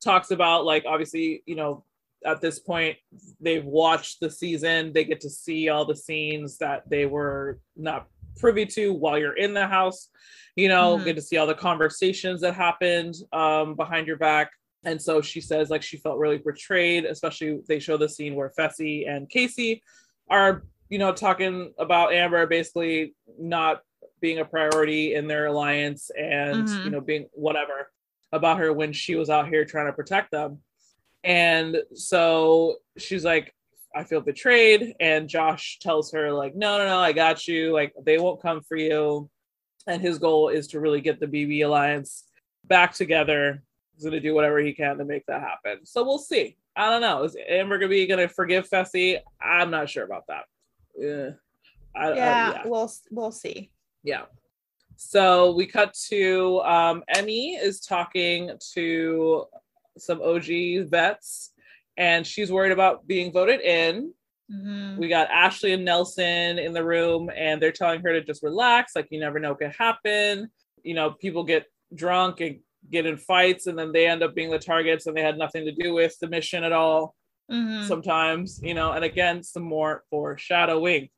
[0.01, 1.85] talks about like obviously, you know,
[2.25, 2.97] at this point
[3.39, 8.07] they've watched the season, they get to see all the scenes that they were not
[8.39, 10.09] privy to while you're in the house,
[10.55, 11.05] you know, Mhm.
[11.05, 14.49] get to see all the conversations that happened um behind your back.
[14.85, 18.51] And so she says like she felt really betrayed, especially they show the scene where
[18.57, 19.81] Fessy and Kaycee
[20.29, 23.81] are, you know, talking about Amber basically not
[24.19, 26.85] being a priority in their alliance and Mhm.
[26.85, 27.91] you know being whatever
[28.31, 30.61] about her when she was out here trying to protect them.
[31.23, 33.53] And so she's like
[33.95, 34.95] i feel betrayed.
[34.99, 37.71] And josh tells her like no no no i got you.
[37.73, 39.29] Like they won't come for you.
[39.87, 42.23] And his goal is to really get the bb alliance
[42.65, 43.61] back together
[43.95, 46.89] he's going to do whatever he can to make that happen so we'll see i
[46.89, 50.43] don't know is amber gonna be gonna forgive fessy i'm not sure about that
[50.97, 51.29] yeah
[51.95, 53.69] I, I- Yeah, we'll we'll see.
[54.03, 54.23] yeah.
[54.95, 59.45] So we cut to um, Emmy is talking to
[59.97, 61.51] some OG vets,
[61.97, 64.13] and she's worried about being voted in.
[64.51, 64.97] Mhm.
[64.97, 68.95] We got Ashley and Nelson in the room, and they're telling her to just relax.
[68.95, 70.49] Like you never know what could happen.
[70.83, 72.59] You know, people get drunk and
[72.91, 75.65] get in fights, and then they end up being the targets, and they had nothing
[75.65, 77.15] to do with the mission at all.
[77.51, 77.85] Mhm.
[77.85, 81.09] sometimes, you know, and again, some more foreshadowing.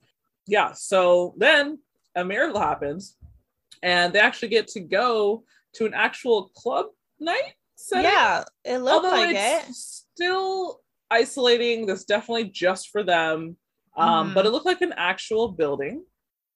[0.47, 1.79] Yeah, so then
[2.15, 3.15] a miracle happens
[3.83, 6.87] and they actually get to go to an actual club
[7.19, 8.09] night setting.
[8.09, 9.75] Yeah, it looked Although like it's it.
[9.75, 11.85] still isolating.
[11.85, 13.57] this definitely just for them.
[13.95, 14.33] Um, Mhm.
[14.33, 16.05] but it looked like an actual building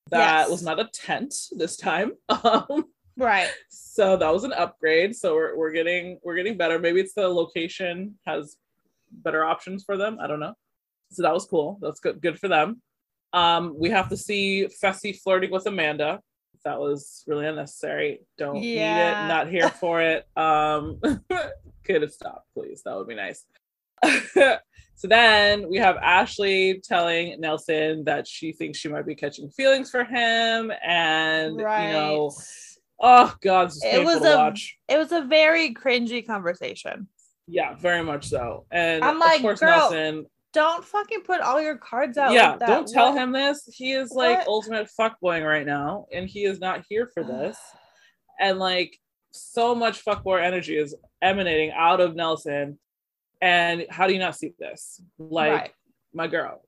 [0.10, 0.50] that Yes.
[0.50, 2.14] was not a tent this time.
[2.30, 3.50] Um, Right.
[3.70, 5.16] so that was an upgrade.
[5.16, 6.80] So we're, we're getting we're getting better.
[6.80, 8.58] Maybe it's the location has
[9.12, 10.18] better options for them.
[10.22, 10.54] I don't know.
[11.12, 11.78] So that was cool.
[11.82, 12.82] That's good good for them.
[13.34, 16.20] Um, we have to see Fessy flirting with Amanda.
[16.66, 18.22] That was really unnecessary.
[18.38, 19.28] Don't need it.
[19.28, 20.28] Not here for it.
[20.36, 21.00] Um,
[21.86, 22.82] could have stopped, please.
[22.84, 23.46] That would be nice.
[24.34, 29.90] so then we have Ashley telling Nelson that she thinks she might be catching feelings
[29.90, 31.88] for him, and Right.
[31.88, 32.32] you know,
[33.02, 34.78] oh god, this is It was a watch.
[34.88, 37.08] it was a very cringy conversation.
[37.48, 38.66] Yeah, very much so.
[38.72, 40.26] And I'm like, of course, girl, Nelson.
[40.52, 42.32] Don't fucking put all your cards out.
[42.34, 42.68] Yeah, like that.
[42.68, 43.68] don't tell What- him this.
[43.72, 44.48] He is like What?
[44.48, 47.58] ultimate fuckboying right now, and he is not here for this.
[48.40, 48.98] and like
[49.32, 52.80] so much fuckboy energy is emanating out of Nelson.
[53.42, 55.02] And how do you not see this?
[55.18, 55.72] Like, Right.
[56.14, 56.62] my girl,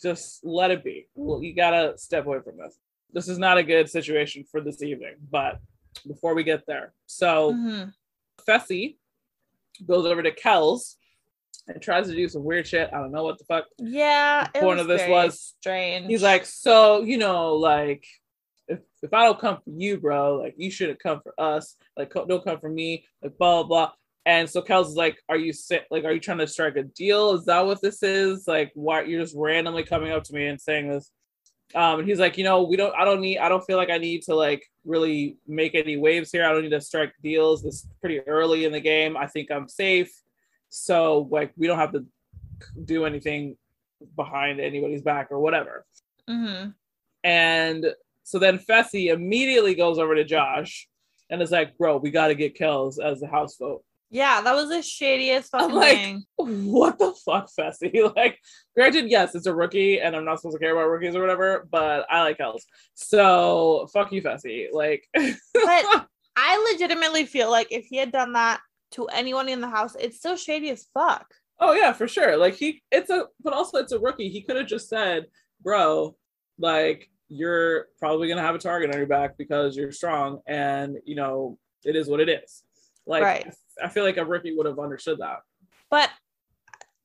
[0.00, 1.08] just let it be.
[1.14, 2.78] Well, you gotta step away from this.
[3.12, 5.16] This is not a good situation for this evening.
[5.30, 5.58] But
[6.06, 7.92] before we get there, so Mhm.
[8.46, 8.96] Fessy
[9.86, 10.96] goes over to Kells
[11.66, 12.90] and tries to do some weird shit.
[12.92, 15.54] I don't know what the fuck Yeah, the point of this was.
[15.58, 16.06] strange.
[16.08, 18.04] He's like, so you know, like
[18.68, 21.76] if if I don't come for you, bro, like you should have come for us.
[21.96, 23.06] Like don't come for me.
[23.22, 23.92] Like blah blah blah.
[24.26, 25.84] And so Kel's is like, are you sick?
[25.90, 27.32] Like, are you trying to strike a deal?
[27.34, 28.48] Is that what this is?
[28.48, 31.10] Like, why you're just randomly coming up to me and saying this?
[31.74, 32.94] Um, and he's like, you know, we don't.
[32.94, 33.38] I don't need.
[33.38, 36.44] I don't feel like I need to like really make any waves here.
[36.44, 37.64] I don't need to strike deals.
[37.64, 39.16] Is pretty early in the game.
[39.16, 40.12] I think I'm safe.
[40.68, 42.04] So like, we don't have to
[42.84, 43.56] do anything
[44.16, 45.86] behind anybody's back or whatever.
[46.28, 46.70] hmm
[47.22, 47.86] And
[48.22, 50.88] so then Fessy immediately goes over to Josh
[51.30, 53.82] and is like, bro, we got to get Kells as the house vote.
[54.14, 56.24] Yeah, that was the shadiest I'm like, thing.
[56.36, 58.12] what the fuck, Fessy?
[58.16, 58.38] Like,
[58.76, 61.66] granted, yes, it's a rookie and I'm not supposed to care about rookies or whatever,
[61.68, 62.64] but I like Kells.
[62.94, 64.68] So fuck you, Fessy.
[64.72, 65.34] Like, But
[66.36, 68.60] I legitimately feel like if he had done that
[68.92, 71.26] to anyone in the house, it's still shady as fuck.
[71.58, 72.36] Oh yeah, for sure.
[72.36, 74.28] Like he it's a but also it's a rookie.
[74.28, 75.26] He could have just said,
[75.60, 76.16] "Bro,
[76.58, 80.98] like you're probably going to have a target on your back because you're strong and,
[81.04, 82.63] you know, it is what it is."
[83.06, 83.54] Like Right.
[83.82, 85.40] I feel like a rookie would have understood that.
[85.90, 86.10] But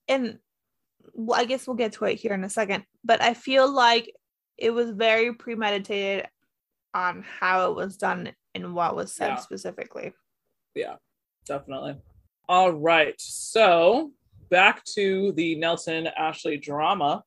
[0.07, 0.39] and
[1.13, 2.85] well, I guess we'll get to it here in a second.
[3.03, 4.13] But I feel like
[4.57, 6.27] it was very premeditated
[6.93, 9.35] on how it was done and what was said Yeah.
[9.37, 10.13] specifically.
[10.75, 10.95] Yeah,
[11.45, 11.97] definitely.
[12.47, 13.15] All right.
[13.19, 14.11] So,
[14.49, 17.23] back to the Nelson Ashley drama.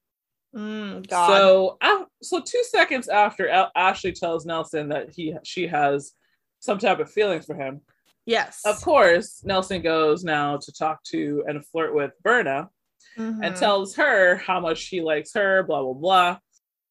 [0.55, 6.13] Mm, So, uh, so two seconds after Ashley tells Nelson that he she has
[6.59, 7.81] some type of feelings for him,
[8.27, 8.61] yes.
[8.65, 12.69] of course, Nelson goes now to talk to and flirt with Berna
[13.17, 13.59] and Mhm.
[13.59, 16.39] tells her how much he likes her, blah, blah, blah.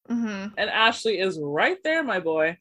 [0.08, 0.52] Mhm.
[0.56, 2.58] And Ashley is right there, my boy.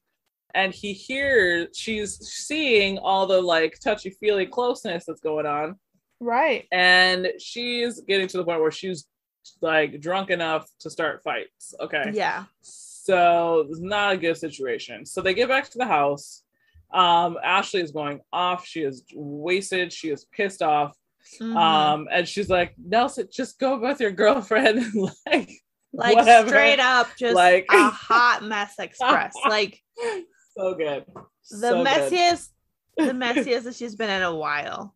[0.54, 5.80] And he hears, she's seeing all the like touchy feely closeness that's going on.
[6.20, 6.68] Right.
[6.72, 9.08] And she's getting to the point where she's
[9.62, 11.74] like drunk enough to start fights.
[11.80, 12.12] Okay.
[12.14, 12.46] Yeah.
[12.62, 15.06] So it's not a good situation.
[15.06, 16.44] So they get back to the house.
[16.94, 18.66] Um, Ashley is going off.
[18.66, 19.94] She is wasted.
[19.94, 20.96] She is pissed off.
[21.40, 21.56] Mhm.
[21.56, 24.84] Um, and she's like, Nelson, just go with your girlfriend.
[25.26, 25.50] like,
[25.94, 26.48] like whatever.
[26.50, 29.34] straight up just Like- a hot mess express.
[29.48, 29.80] like
[30.58, 31.06] so good.
[31.16, 31.88] the So good.
[31.88, 32.50] messiest
[32.98, 34.96] the messiest that she's been in a while.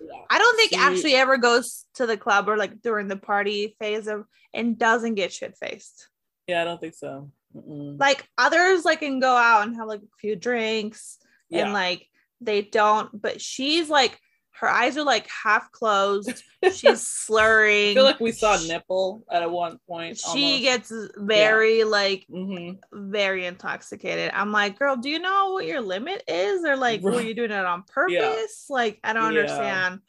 [0.00, 0.08] Yeah.
[0.30, 3.76] I don't think She- Ashley ever goes to the club or like during the party
[3.78, 4.24] phase of
[4.54, 6.08] and doesn't get shit faced.
[6.48, 7.30] Yeah, I don't think so.
[7.54, 7.98] Mm-mm.
[8.00, 11.18] Like others like can go out and have like a few drinks
[11.50, 11.64] Yeah.
[11.64, 12.06] and like
[12.40, 14.18] they don't, but she's like
[14.60, 16.42] her eyes are like half closed.
[16.74, 17.90] She's slurring.
[17.92, 20.18] I feel like we saw a nipple at one point.
[20.18, 24.30] she gets very like hmm very intoxicated.
[24.34, 26.64] I'm like, girl, do you know what your limit is?
[26.64, 28.66] Or like, were you doing it on purpose?
[28.68, 29.28] Like, I don't Yeah.
[29.40, 30.00] understand.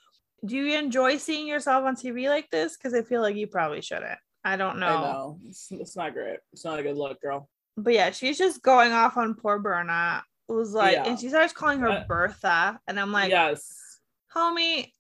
[0.45, 2.78] Do you enjoy seeing yourself on TV like this?
[2.78, 4.17] Because I feel like you probably shouldn't.
[4.43, 4.88] I don't know.
[4.88, 5.39] I know.
[5.45, 6.38] It's, it's not great.
[6.54, 7.49] It's not a good look, girl.
[7.75, 10.23] But yeah, she's just going off on poor Berna.
[10.50, 11.06] Was like, Yeah.
[11.06, 12.80] and she starts calling her Uh, Bertha.
[12.88, 14.00] And I'm like, yes.
[14.36, 14.92] homie,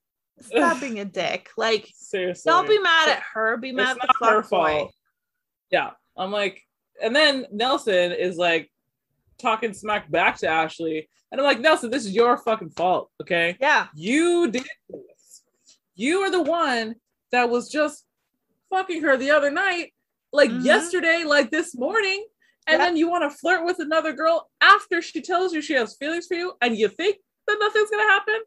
[0.41, 1.49] stop being a dick.
[1.57, 2.49] Like, Seriously.
[2.49, 3.57] don't be mad at her.
[3.57, 4.87] Be mad it's at the fuck boy.
[5.71, 5.91] Yeah.
[6.15, 6.61] I'm like,
[7.01, 8.71] and then Nelson is like
[9.39, 11.09] talking smack back to Ashley.
[11.31, 13.09] And I'm like, Nelson, this is your fucking fault.
[13.21, 13.57] Okay.
[13.59, 13.87] Yeah.
[13.95, 15.43] You did this.
[15.95, 16.95] You are the one
[17.31, 18.05] that was just
[18.69, 19.93] fucking her the other night,
[20.31, 20.63] like Mhm.
[20.65, 22.25] yesterday, like this morning,
[22.69, 22.87] and Yep.
[22.87, 26.27] then you want to flirt with another girl after she tells you she has feelings
[26.27, 28.39] for you, and you think that nothing's gonna happen.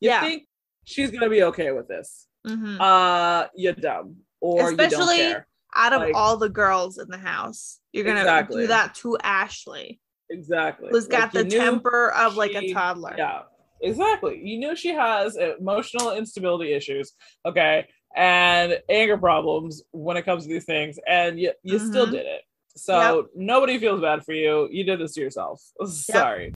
[0.00, 0.20] You Yeah.
[0.20, 0.46] think
[0.84, 2.26] she's gonna be okay with this.
[2.46, 2.78] Mhm.
[2.80, 5.46] Uh, you're dumb, or Especially you don't care.
[5.74, 8.62] out of Like- all the girls in the house, you're gonna Exactly.
[8.62, 10.88] do that to Ashley, Exactly.
[10.90, 13.14] who's got Like, the temper of like a toddler.
[13.16, 13.42] Yeah,
[13.80, 14.40] exactly.
[14.44, 17.12] You know she has emotional instability issues,
[17.46, 22.12] okay, and anger problems when it comes to these things, and you you still Mhm.
[22.12, 22.42] did it.
[22.80, 24.68] So nobody feels bad for you.
[24.70, 25.62] You did this to yourself.
[25.86, 26.52] Sorry.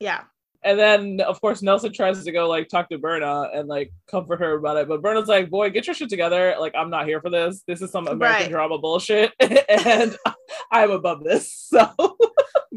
[0.00, 0.22] Yeah.
[0.62, 4.40] And then of course Nelson tries to go like talk to Berna and like comfort
[4.40, 6.56] her about it, but Berna's like, "Boy, get your shit together.
[6.58, 7.62] Like I'm not here for this.
[7.66, 8.50] This is some American Right.
[8.50, 10.16] drama bullshit, and
[10.72, 11.86] I'm above this." So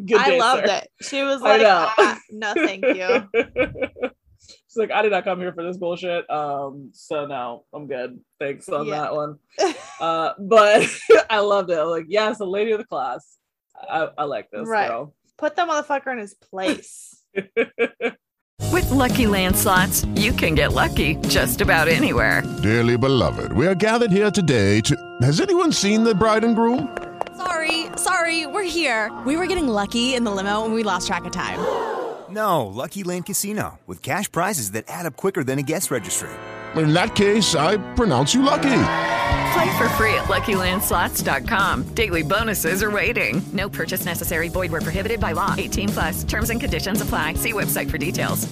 [0.06, 0.76] good I day, loved sir.
[0.76, 0.90] it.
[1.02, 1.62] She was like.
[1.66, 4.10] "Ah, no, thank you.
[4.70, 6.30] She's like, I did not come here for this bullshit.
[6.30, 8.20] Um, so no, I'm good.
[8.40, 9.02] Thanks on Yeah.
[9.02, 9.38] that one.
[10.00, 10.88] Uh, but
[11.30, 11.80] I loved it.
[11.80, 13.38] I'm like, yes, a lady of the class.
[13.90, 14.88] I, I like this Right.
[14.90, 15.16] girl.
[15.40, 17.24] Put that motherfucker in his place.
[18.72, 22.44] With Lucky Land slots, you can get lucky just about anywhere.
[22.62, 24.96] Dearly beloved, we are gathered here today to.
[25.22, 26.96] Has anyone seen the bride and groom?
[27.36, 29.12] Sorry, sorry, we're here.
[29.26, 31.60] We were getting lucky in the limo and we lost track of time.
[32.38, 36.30] No, Lucky Land Casino, with cash prizes that add up quicker than a guest registry.
[36.76, 38.84] In that case, I pronounce you lucky.
[39.54, 41.96] Play for free at LuckyLandSlots.com.
[41.96, 43.42] Daily bonuses are waiting.
[43.54, 44.50] No purchase necessary.
[44.50, 45.56] Void where prohibited by law.
[45.58, 46.24] 18 plus.
[46.26, 47.34] Terms and conditions apply.
[47.34, 48.48] See website for details.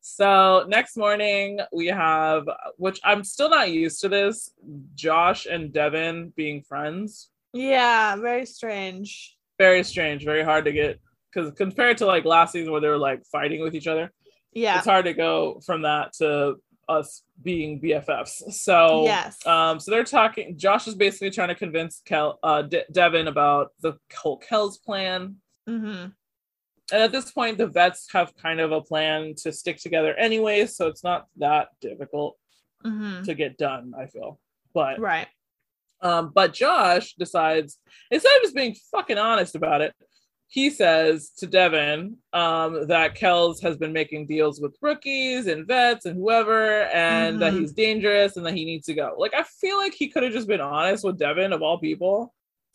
[0.00, 4.50] So next morning we have, which I'm still not used to this,
[4.94, 7.28] Josh and Devin being friends.
[7.52, 9.36] yeah, very strange.
[9.58, 10.98] Very strange, very hard to get
[11.32, 14.12] because compared to like last season where they were like fighting with each other,
[14.52, 14.76] Yeah.
[14.78, 16.56] it's hard to go from that to
[16.88, 18.52] us being BFFs.
[18.54, 19.44] So Yes.
[19.46, 20.58] um, so they're talking.
[20.58, 25.36] Josh is basically trying to convince Kel, uh, De- Devin about the whole Kel's plan,
[25.66, 26.06] hmm
[26.92, 30.66] and at this point, the vets have kind of a plan to stick together anyway,
[30.66, 32.36] so it's not that difficult
[32.82, 33.92] hmm to get done.
[33.96, 34.40] I feel,
[34.74, 35.28] but Right.
[36.02, 37.78] um, but Josh decides
[38.10, 39.94] instead of just being fucking honest about it,
[40.52, 46.06] he says to Devin um, that Kells has been making deals with rookies and vets
[46.06, 47.60] and whoever, and that Mhm.
[47.60, 49.14] he's dangerous and that he needs to go.
[49.16, 52.34] Like I feel like he could have just been honest with Devin of all people,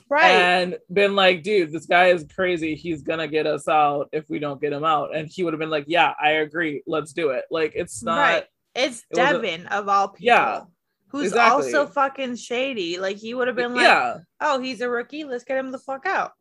[0.09, 0.31] Right.
[0.31, 2.75] and been like, "Dude, this guy is crazy.
[2.75, 5.59] He's gonna get us out if we don't get him out." And he would have
[5.59, 6.81] been like, "Yeah, I agree.
[6.87, 8.17] Let's do it." Like it's not.
[8.19, 8.45] right.
[8.73, 10.25] It's it Devin of all people.
[10.27, 10.61] Yeah,
[11.09, 11.73] Who's exactly.
[11.73, 12.99] also fucking shady.
[12.99, 14.17] Like he would have been like, yeah.
[14.39, 15.23] oh, he's a rookie.
[15.25, 16.31] Let's get him the fuck out.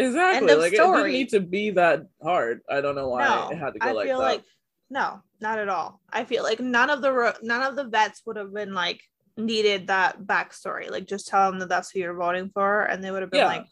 [0.00, 0.54] Exactly.
[0.54, 2.60] Like it didn't need to be that hard.
[2.68, 3.88] I don't know why no, it had to go like that.
[3.88, 4.24] I like feel that.
[4.24, 4.44] like
[4.90, 6.00] no, not at all.
[6.12, 9.00] I feel like none of the ro- none of the vets would have been like
[9.36, 10.90] needed that backstory.
[10.90, 13.40] Like just tell them that that's who you're voting for, and they would have been
[13.40, 13.46] Yeah.
[13.46, 13.66] like,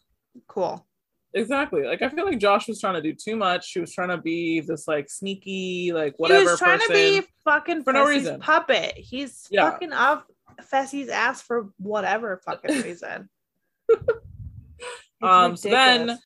[0.47, 0.87] cool.
[1.35, 1.83] exactly.
[1.85, 3.67] Like I feel like Josh was trying to do too much.
[3.69, 6.95] She was trying to be this like sneaky, like he whatever was trying person.
[6.95, 8.39] to be fucking for no reason.
[8.41, 8.95] puppet.
[8.97, 9.71] He's Yeah.
[9.71, 10.25] fucking off
[10.73, 13.29] Fessy's ass for whatever fucking reason.
[15.23, 16.19] Um so then.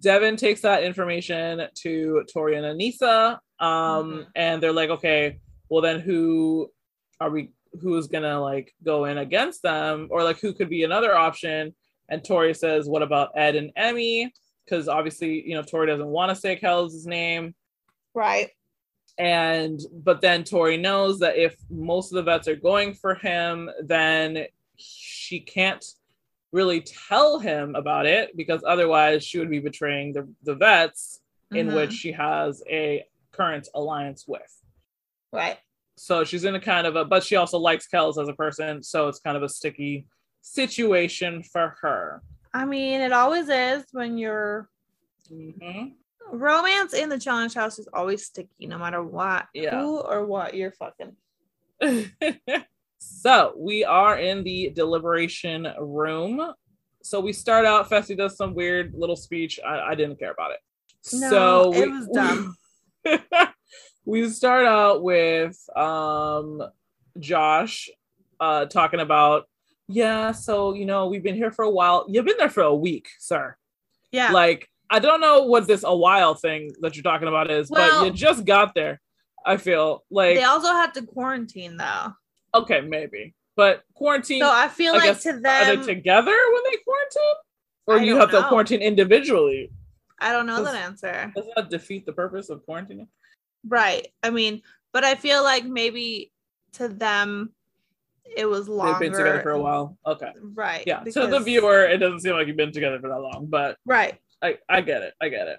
[0.00, 3.38] Devin takes that information to Tori and Anissa.
[3.60, 4.22] Um Mm-hmm.
[4.34, 6.70] and they're like, okay, well then who
[7.20, 10.08] are we who's gonna like go in against them?
[10.10, 11.74] Or like who could be another option?
[12.08, 14.32] And Tori says, What about Ed and Emmy?
[14.64, 17.54] Because obviously, you know, Tori doesn't want to say Kells' name.
[18.14, 18.50] right.
[19.18, 23.70] and but then Tori knows that if most of the vets are going for him,
[23.84, 25.84] then she can't
[26.56, 31.20] really tell him about it because otherwise she would be betraying the, the vets
[31.52, 31.74] in Mhm.
[31.76, 34.52] which she has a current alliance with.
[35.32, 35.58] Right.
[35.96, 38.82] So she's in a kind of a but she also likes Kells as a person,
[38.82, 40.06] so it's kind of a sticky
[40.40, 42.22] situation for her.
[42.54, 44.68] I mean, it always is when you're
[45.30, 45.92] Mhm.
[46.30, 49.78] romance in the challenge house is always sticky, no matter what, Yeah.
[49.78, 51.16] who or what you're fucking.
[53.06, 56.52] so we are in the deliberation room.
[57.02, 57.88] So we start out.
[57.88, 59.60] Fessy does some weird little speech.
[59.66, 60.58] I, I didn't care about it.
[61.12, 62.56] No, so it we, was dumb.
[64.04, 66.62] we start out with um
[67.18, 67.88] Josh
[68.40, 69.44] uh talking about
[69.88, 70.32] yeah.
[70.32, 72.06] So you know we've been here for a while.
[72.08, 73.56] You've been there for a week, sir.
[74.10, 74.32] Yeah.
[74.32, 78.00] Like I don't know what this a while thing that you're talking about is, Well-
[78.00, 79.00] but you just got there.
[79.44, 82.14] I feel like they also had to quarantine though.
[82.62, 84.40] Okay, maybe, but quarantine.
[84.40, 87.34] So I feel like guess, to are them, they together when they quarantine,
[87.86, 89.70] or I you have to quarantine individually?
[90.18, 91.32] I don't know Does- that answer.
[91.34, 93.08] Doesn't that defeat the purpose of quarantining?
[93.68, 94.08] Right.
[94.22, 96.32] I mean, but I feel like maybe
[96.74, 97.52] to them
[98.36, 98.92] it was longer.
[98.92, 99.96] They've been together for a while.
[100.06, 100.32] Okay.
[100.54, 100.84] Right.
[100.86, 101.00] Yeah.
[101.00, 104.18] To the viewer, it doesn't seem like you've been together for that long, but Right.
[104.42, 105.14] I, I get it.
[105.20, 105.58] I get it.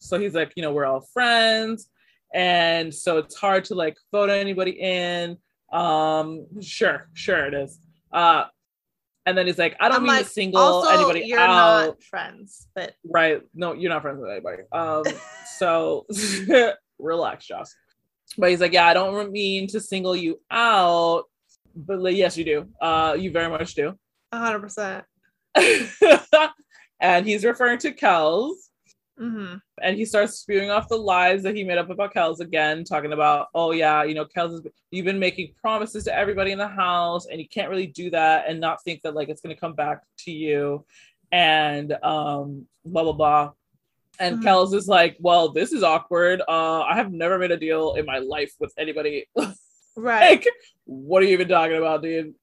[0.00, 1.88] So he's like, you know, we're all friends.
[2.32, 5.38] And so it's hard to like vote anybody in.
[5.74, 7.78] Um, sure, sure it is.
[8.12, 8.44] Uh
[9.26, 11.86] and then he's like, I don't I'm mean like, to single also, anybody you're out.
[11.86, 13.40] not friends, but Right.
[13.54, 14.64] No, you're not friends with anybody.
[14.70, 15.02] Um,
[15.56, 16.06] so
[16.98, 17.68] relax, Josh.
[18.36, 21.24] But he's like, Yeah, I don't mean to single you out.
[21.74, 22.68] But like, yes, you do.
[22.80, 23.94] Uh, you very much do.
[24.32, 25.04] hundred percent.
[27.00, 28.54] and he's referring to Kels.
[29.20, 29.56] Mm-hmm.
[29.80, 33.12] And he starts spewing off the lies that he made up about Kels again, talking
[33.12, 36.66] about, oh yeah, you know, Kels, is, you've been making promises to everybody in the
[36.66, 39.74] house, and you can't really do that and not think that like it's gonna come
[39.74, 40.84] back to you,
[41.30, 43.52] and um, blah blah blah.
[44.20, 44.44] And Mhm.
[44.44, 46.40] Kels is like, well, this is awkward.
[46.46, 49.26] Uh, I have never made a deal in my life with anybody.
[49.96, 50.30] Right.
[50.30, 50.48] like,
[50.86, 52.34] what are you even talking about, dude?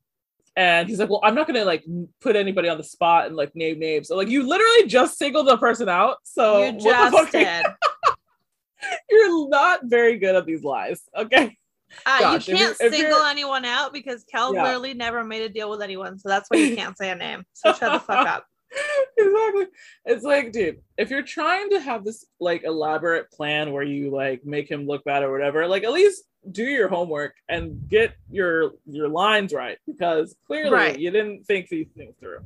[0.58, 1.86] And he's like, well, I'm not gonna like
[2.20, 4.10] put anybody on the spot and like name names.
[4.10, 6.18] So like, you literally just singled the person out.
[6.24, 7.66] So you what the just did.
[9.10, 11.02] You're not very good at these lies.
[11.16, 11.58] Okay.
[12.06, 14.64] Uh, Gosh, you can't if single anyone out because Kel Yeah.
[14.64, 17.44] literally never made a deal with anyone, so that's why you can't say a name.
[17.54, 18.46] So shut the fuck up.
[19.18, 19.68] exactly.
[20.06, 24.46] It's like, dude, if you're trying to have this like elaborate plan where you like
[24.46, 28.72] make him look bad or whatever, like at least do your homework and get your
[28.86, 31.00] your lines right because clearly Right.
[31.00, 32.40] you didn't think these things through.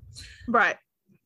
[0.48, 0.76] Right.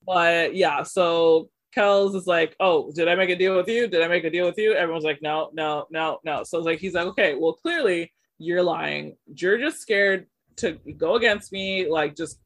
[0.06, 3.88] But yeah, so Kels is like, "Oh, did I make a deal with you?
[3.88, 6.66] Did I make a deal with you?" Everyone's like, "No, no, no, no." So it's
[6.66, 9.18] like he's like, "Okay, well, clearly you're lying.
[9.34, 11.88] You're just scared to go against me.
[11.88, 12.40] Like, just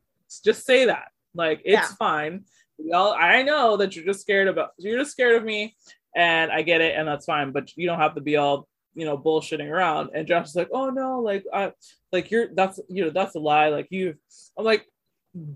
[0.44, 1.10] just say that.
[1.36, 1.96] Like, it's Yeah.
[2.00, 2.46] fine.
[2.78, 4.72] We all, I know that you're just scared about.
[4.78, 5.76] You're just scared of me,
[6.16, 7.52] and I get it, and that's fine.
[7.52, 10.10] But you don't have to be all." You know bullshitting around.
[10.14, 11.72] And josh is like oh no like i
[12.12, 13.70] like you're that's you know that's a lie.
[13.70, 14.16] Like you
[14.58, 14.86] i'm like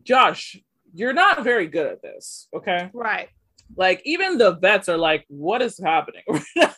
[0.03, 0.57] josh
[0.93, 2.89] you're not very good at this okay?
[2.93, 3.29] Right.
[3.75, 6.23] like even the vets are like what is happening?
[6.27, 6.73] Right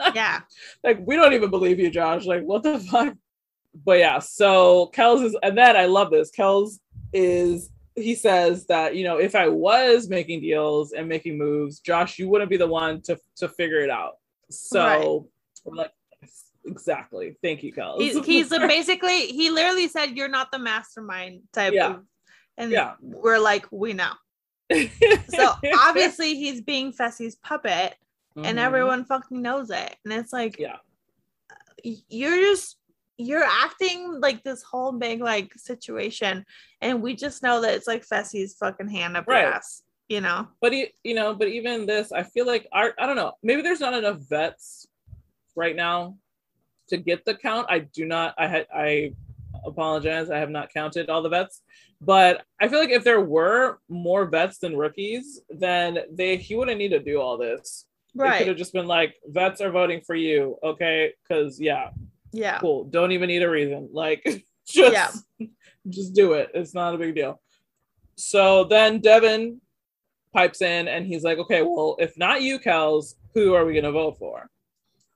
[0.14, 0.40] Yeah.
[0.84, 2.24] like we don't even believe you josh.
[2.26, 3.14] Like what the fuck?
[3.84, 6.30] But yeah so kels is and then i love this.
[6.30, 6.80] Kels
[7.12, 12.16] is he says that you know if i was making deals and making moves josh
[12.18, 14.14] you wouldn't be the one to to figure it out.
[14.50, 15.28] So
[15.70, 15.92] we're like
[16.22, 21.42] "Yes, exactly thank you kels He's, he's basically he literally said you're not the mastermind
[21.52, 21.94] type Yeah.
[21.94, 22.04] of
[22.56, 22.94] and Yeah.
[23.00, 24.12] we're like, we know.
[25.28, 27.94] So obviously he's being Fessy's puppet
[28.36, 28.62] and Mhm.
[28.62, 29.96] everyone fucking knows it.
[30.04, 30.76] And it's like yeah
[31.82, 32.76] you're just
[33.16, 36.44] you're acting like this whole big like situation
[36.80, 39.42] and we just know that it's like Fessy's fucking hand up Right.
[39.42, 40.48] your ass, you know?
[40.60, 43.62] but he, you know, but even this, I feel like our, I don't know, maybe
[43.62, 44.86] there's not enough vets
[45.58, 46.16] right now
[46.88, 47.66] to get the count.
[47.68, 48.34] I do not.
[48.38, 48.66] I had.
[48.74, 49.12] I
[49.66, 50.30] apologize.
[50.30, 51.62] I have not counted all the vets,
[52.00, 56.78] but I feel like if there were more vets than rookies, then they he wouldn't
[56.78, 57.84] need to do all this.
[58.14, 58.38] It Right.
[58.38, 61.12] could have just been like vets are voting for you, okay?
[61.22, 61.90] Because yeah,
[62.32, 62.58] Yeah.
[62.58, 62.84] cool.
[62.84, 63.90] Don't even need a reason.
[63.92, 64.22] Like
[64.66, 64.92] just
[65.40, 65.48] Yeah.
[65.88, 66.50] just do it.
[66.54, 67.40] It's not a big deal.
[68.16, 69.60] So then Devin
[70.32, 73.92] pipes in and he's like, okay, well, if not you, Kels, who are we gonna
[73.92, 74.50] vote for?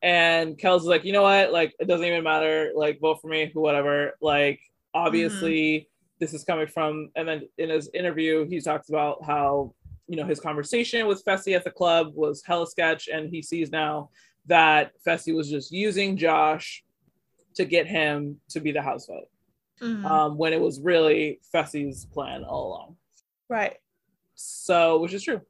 [0.03, 1.53] And Kels is like, you know what?
[1.53, 2.73] Like, it doesn't even matter.
[2.75, 4.13] Like, vote for me, who whatever.
[4.21, 4.61] Like,
[4.95, 5.89] obviously,
[6.19, 7.11] this is coming from.
[7.15, 9.75] And then in his interview, he talks about how
[10.09, 13.71] you know his conversation with Fessy at the club was hella sketch, and he sees
[13.71, 14.11] now
[14.47, 16.83] that Fessy was just using Josh
[17.55, 19.29] to get him to be the house vote
[19.81, 20.05] Mhm.
[20.05, 22.97] um, when it was really Fessy's plan all along.
[23.49, 23.77] right.
[24.35, 25.41] So, which is true.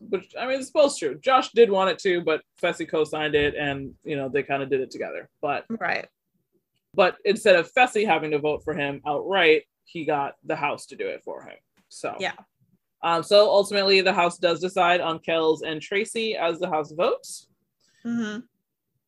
[0.00, 1.18] Which I mean, it's both true.
[1.20, 4.70] Josh did want it to, but Fessy co-signed it, and you know they kind of
[4.70, 5.28] did it together.
[5.40, 6.06] But Right.
[6.94, 10.96] but instead of Fessy having to vote for him outright, he got the House to
[10.96, 11.56] do it for him.
[11.88, 12.32] So Yeah.
[13.02, 17.48] Um, so ultimately, the House does decide on Kells and Tracy as the House votes.
[18.04, 18.40] Mm-hmm.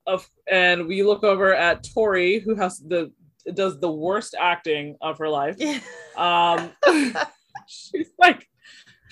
[0.07, 3.13] Of and we look over at Tori, who has the
[3.55, 5.57] does the worst acting of her life.
[5.59, 5.81] Yeah.
[6.17, 6.73] Um,
[7.67, 8.49] she's like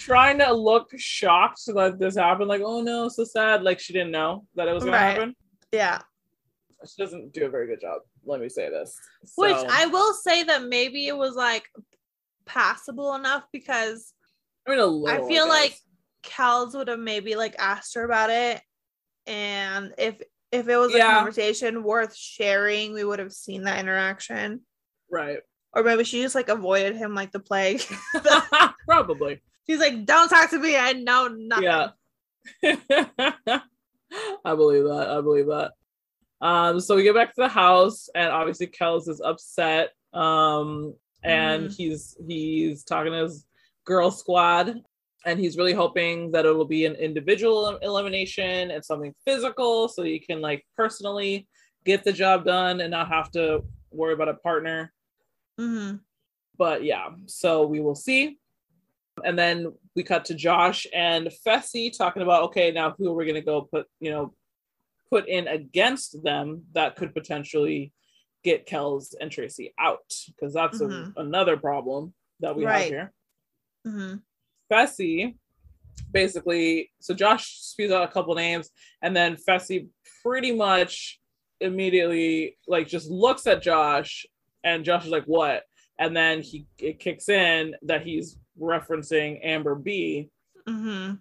[0.01, 2.49] trying to look shocked that this happened.
[2.49, 3.63] Like, oh no, so sad.
[3.63, 5.15] Like she didn't know that it was going Right.
[5.15, 5.37] to happen.
[5.73, 6.01] Yeah.
[6.87, 8.01] She doesn't do a very good job.
[8.25, 8.99] Let me say this.
[9.37, 11.65] Which I will say that maybe it was like
[12.47, 14.13] passable enough because
[14.67, 15.25] I mean, a little.
[15.27, 15.77] I feel like
[16.23, 18.61] Kels would have maybe like asked her about it,
[19.27, 20.21] and if
[20.53, 21.15] if it was a Yeah.
[21.17, 24.63] conversation worth sharing, we would have seen that interaction.
[25.11, 25.39] right,
[25.75, 27.83] Or maybe she just like avoided him like the plague.
[28.89, 29.41] probably.
[29.69, 30.77] She's like, "Don't talk to me.
[30.77, 31.89] I know nothing." Yeah.
[34.45, 35.09] I believe that.
[35.11, 35.73] I believe that.
[36.41, 39.91] Um, so we get back to the house, and obviously Kels is upset.
[40.13, 41.77] Um, and Mhm.
[41.77, 43.47] he's he's talking to his
[43.85, 44.83] girl squad
[45.27, 50.19] and he's really hoping that it'll be an individual elimination and something physical so you
[50.19, 51.47] can like personally
[51.85, 54.93] get the job done and not have to worry about a partner
[55.59, 55.97] hmm
[56.57, 58.39] but yeah so we will see
[59.25, 63.25] and then we cut to josh and fessy talking about okay now who are we
[63.25, 64.35] going to go put you know
[65.11, 67.93] put in against them that could potentially
[68.45, 71.13] get kells and tracy out because that's Mhm.
[71.17, 72.89] a, another problem that we have Right.
[72.89, 73.13] here
[73.85, 74.15] hmm
[74.71, 75.35] Fessy
[76.13, 78.71] basically, so Josh spews out a couple names,
[79.03, 79.89] and then Fessy
[80.23, 81.21] pretty much
[81.61, 84.27] immediately like just looks at Josh,
[84.65, 85.65] and Josh is like, "What?"
[85.99, 90.29] And then he it kicks in that he's referencing Amber B
[90.67, 91.13] hmm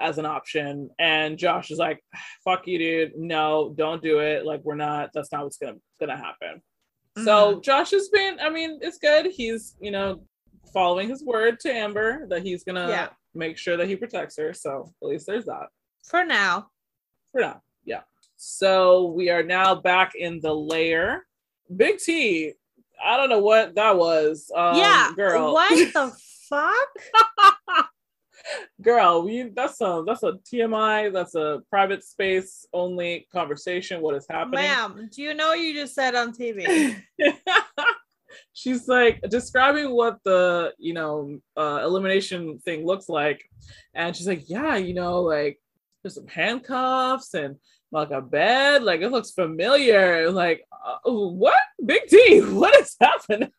[0.00, 2.02] as an option, and Josh is like,
[2.42, 3.12] "Fuck you, dude!
[3.16, 4.46] No, don't do it.
[4.46, 5.10] Like, we're not.
[5.12, 6.62] That's not what's gonna gonna happen."
[7.22, 9.26] So Josh has been, I mean, it's good.
[9.26, 10.24] He's, you know,
[10.72, 13.08] following his word to Amber that he's gonna Yeah.
[13.34, 14.52] make sure that he protects her.
[14.52, 15.68] So at least there's that
[16.04, 16.70] For now.
[17.30, 17.62] for now.
[17.84, 18.02] Yeah.
[18.36, 21.24] So we are now back in the lair.
[21.76, 22.54] Big T.
[23.04, 24.50] I don't know what that was.
[24.56, 25.12] Um, yeah.
[25.14, 25.52] girl.
[25.52, 26.12] What the
[26.54, 27.88] fuck?
[28.82, 31.12] girl, we that's a that's a TMI.
[31.12, 34.00] That's a private space only conversation.
[34.00, 34.64] What is happening?
[34.64, 36.96] Ma'am, do you know what you just said on TV?
[38.52, 43.44] she's like describing what the you know uh, elimination thing looks like
[43.94, 45.58] and she's like yeah you know like
[46.02, 47.56] there's some handcuffs and
[47.92, 53.50] like a bed like it looks familiar like uh, what big t what is happening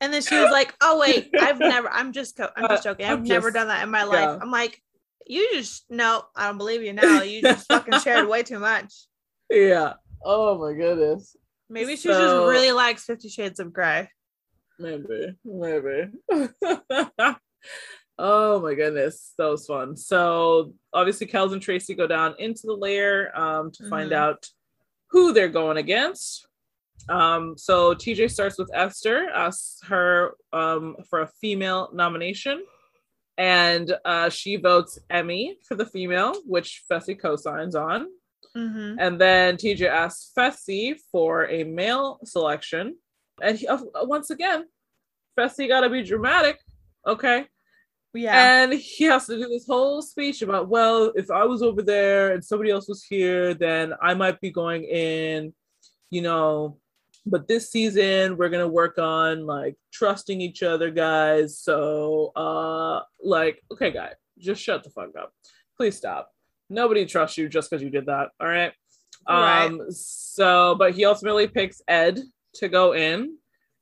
[0.00, 1.90] And then she was like, "Oh wait, I've never.
[1.90, 2.36] I'm just.
[2.36, 3.06] Co- I'm just Uh, joking.
[3.06, 4.38] I'm I've never just- done that in my life." yeah.
[4.40, 4.80] I'm like,
[5.26, 6.24] "You just no.
[6.36, 7.22] I don't believe you now.
[7.22, 8.92] You just fucking shared way too much.
[9.50, 9.94] yeah
[10.24, 11.34] oh my goodness
[11.70, 14.10] Maybe she So- just really likes Fifty Shades of Grey.
[14.78, 16.08] maybe maybe
[18.18, 22.72] oh my goodness that was fun so obviously kels and tracy go down into the
[22.74, 24.16] lair um, to find Mhm.
[24.16, 24.46] out
[25.10, 26.46] who they're going against
[27.08, 32.62] um, so tj starts with esther asks her um, for a female nomination
[33.38, 38.08] and uh, she votes emmy for the female which fessy co-signs on
[38.56, 38.98] Mm-hmm.
[38.98, 42.96] and then TJ asks Fessy for a male selection.
[43.40, 44.64] And he, uh, once again,
[45.38, 46.58] Fessy got to be dramatic.
[47.06, 47.46] Okay.
[48.14, 48.62] Yeah.
[48.62, 52.32] And he has to do this whole speech about, well, if I was over there
[52.32, 55.52] and somebody else was here, then I might be going in,
[56.10, 56.78] you know.
[57.30, 61.58] But this season, we're to work on like trusting each other, guys.
[61.58, 65.32] So, uh, like, okay, guy, just shut the fuck up.
[65.76, 66.32] Please stop
[66.70, 68.28] nobody trusts you just because you did that.
[68.40, 68.72] All right.
[69.28, 69.66] Right.
[69.66, 72.20] Um, so, but he ultimately picks Ed
[72.54, 73.36] to go in,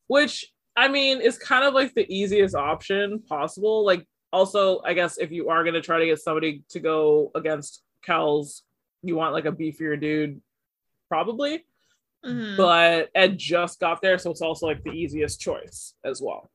[0.08, 3.84] which I mean is kind of like the easiest option possible.
[3.84, 7.30] Like, also, I guess if you are going to try to get somebody to go
[7.34, 8.62] against Kel's,
[9.02, 10.40] you want like a beefier dude,
[11.08, 11.64] probably.
[12.26, 12.56] Mhm.
[12.56, 16.50] But Ed just got there, so it's also like the easiest choice as well.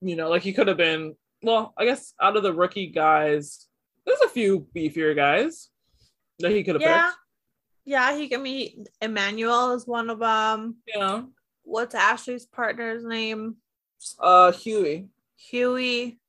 [0.00, 3.66] You know, like he could have been, well, I guess out of the rookie guys,
[4.04, 5.68] there's a few beefier guys
[6.38, 7.06] that he could have yeah.
[7.06, 7.18] picked.
[7.84, 8.16] Yeah.
[8.16, 8.84] He can be.
[9.00, 10.76] Emmanuel is one of them.
[10.86, 11.22] Yeah.
[11.62, 13.56] What's Ashley's partner's name?
[14.20, 15.08] uh, Huey.
[15.36, 16.20] Huey.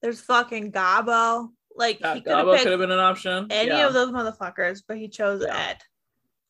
[0.00, 1.50] There's fucking Gabo.
[1.76, 3.46] Like Yeah, he could have Gabo picked could have been an option.
[3.50, 3.86] any yeah.
[3.86, 5.68] of those motherfuckers, but he chose Yeah.
[5.68, 5.78] Ed.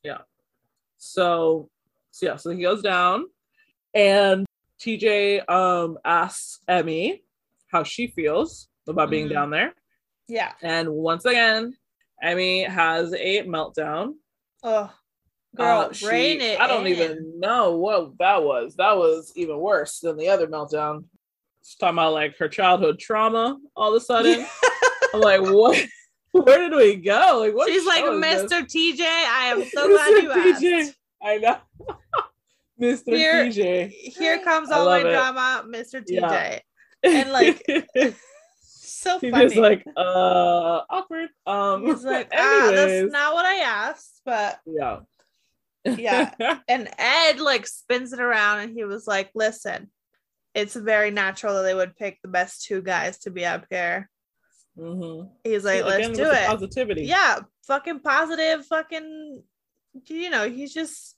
[0.03, 0.19] Yeah.
[0.99, 1.69] So,
[2.13, 3.25] so yeah, so he goes down
[3.95, 4.47] and
[4.81, 7.23] TJ um asks Emmy
[7.69, 9.33] how she feels about being Mhm.
[9.33, 9.75] down there.
[10.29, 10.53] Yeah.
[10.63, 11.77] And once again,
[12.23, 14.15] Emmy has a meltdown.
[14.63, 14.91] Oh,
[15.57, 16.61] girl, Uh, she- rein it.
[16.61, 16.93] I don't in.
[16.93, 18.77] even know what that was.
[18.77, 21.05] That was even worse than the other meltdown.
[21.65, 24.47] She's talking about like her childhood trauma all of a sudden.
[25.15, 25.79] I'm like, what?
[26.33, 27.39] Where did we go?
[27.41, 28.53] Like, what She's like, is this?
[28.53, 28.63] Mr.
[28.65, 30.81] TJ, I am so glad you Mr.
[30.81, 30.97] asked.
[31.23, 31.57] I know.
[32.81, 33.15] Mr.
[33.17, 33.91] Here- TJ.
[33.91, 35.03] Here comes all my it.
[35.13, 36.05] drama, Mr.
[36.05, 36.11] TJ.
[36.21, 36.59] Yeah.
[37.05, 37.63] And like,
[38.61, 39.45] so He's funny.
[39.47, 41.29] just like, uh, awkward.
[41.47, 45.01] Um, He's like, ah, that's not what I asked, but yeah.
[45.85, 46.59] yeah.
[46.69, 49.91] and Ed like spins it around and he was like, listen,
[50.55, 54.09] it's very natural that they would pick the best two guys to be up here.
[54.79, 55.31] Mhm.
[55.45, 56.47] He's like, See, let's again, do it.
[56.47, 57.03] Positivity.
[57.05, 59.43] Yeah, fucking positive, fucking,
[60.07, 61.17] you know, he's just,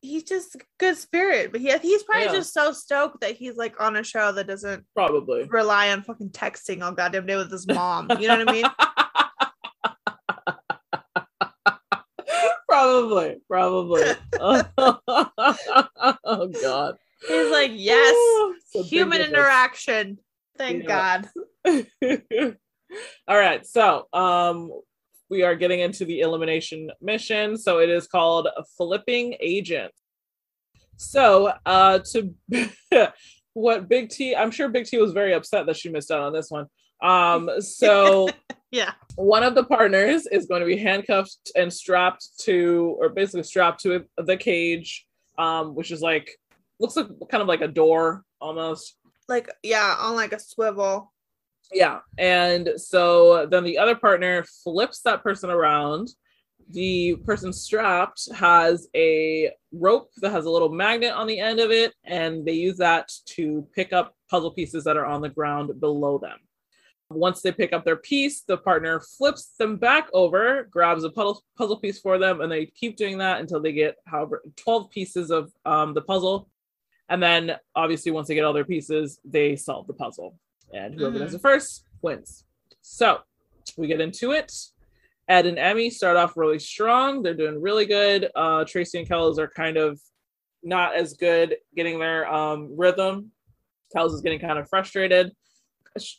[0.00, 1.52] he's just good spirit.
[1.52, 2.32] But he, he's probably Yeah.
[2.32, 5.44] just so stoked that he's like on a show that doesn't Probably.
[5.48, 8.08] rely on fucking texting all goddamn day with his mom.
[8.18, 8.64] You know what I mean?
[12.68, 13.36] Probably.
[13.48, 14.02] Probably.
[14.40, 14.64] oh
[16.62, 16.96] God.
[17.26, 18.14] He's like, yes,
[18.70, 20.18] So big action.
[20.56, 21.22] Thank Yeah.
[21.64, 21.64] God.
[23.28, 24.70] All right, so um,
[25.30, 27.56] we are getting into the elimination mission.
[27.56, 29.92] So it is called Flipping Agent.
[30.96, 32.34] So uh, to
[33.52, 36.32] what Big T, I'm sure Big T was very upset that she missed out on
[36.32, 36.66] this one.
[37.02, 38.28] Um, so
[38.70, 38.92] Yeah.
[39.16, 43.80] one of the partners is going to be handcuffed and strapped to, or basically strapped
[43.82, 45.06] to the cage,
[45.38, 46.30] um, which is like
[46.80, 48.96] looks like kind of like a door almost.
[49.28, 51.12] Like, yeah, on like a swivel.
[51.72, 52.00] Yeah.
[52.16, 56.08] And so then the other partner flips that person around.
[56.70, 61.70] The person strapped has a rope that has a little magnet on the end of
[61.70, 65.80] it, and they use that to pick up puzzle pieces that are on the ground
[65.80, 66.38] below them.
[67.10, 71.42] Once they pick up their piece, the partner flips them back over, grabs a puzzle,
[71.56, 75.30] puzzle piece for them, and they keep doing that until they get however 12 pieces
[75.30, 76.50] of um, the puzzle.
[77.08, 80.38] And then obviously, once they get all their pieces, they solve the puzzle.
[80.72, 81.20] And whoever Mhm.
[81.20, 82.44] does it first wins.
[82.82, 83.20] So
[83.76, 84.52] we get into it.
[85.28, 87.22] Ed and Emmy start off really strong.
[87.22, 88.30] They're doing really good.
[88.34, 90.00] Uh, Tracy and Kells are kind of
[90.62, 93.32] not as good getting their um, rhythm.
[93.92, 95.32] Kells is getting kind of frustrated.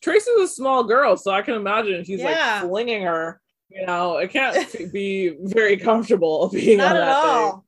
[0.02, 2.60] Tracy's a small girl, so I can imagine he's Yeah.
[2.62, 3.40] like flinging her.
[3.70, 4.58] You know, it can't
[4.94, 7.62] be very comfortable being Not on at that thing.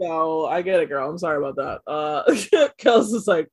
[0.00, 1.08] So I get it, girl.
[1.08, 1.90] I'm sorry about that.
[1.90, 2.24] Uh
[2.78, 3.48] Kels is like,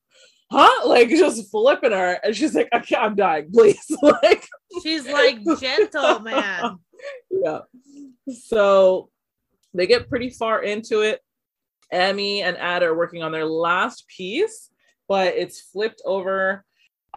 [0.51, 0.87] huh?
[0.87, 3.85] Like just flipping her, and she's like, okay, I'm dying, please.
[4.01, 4.47] like,
[4.83, 6.77] She's like gentle, man.
[7.29, 7.59] yeah.
[8.45, 9.09] So
[9.73, 11.21] they get pretty far into it.
[11.91, 14.69] Emmy and Ed are working on their last piece,
[15.07, 16.63] but it's flipped over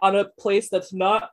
[0.01, 1.29] on a place that's not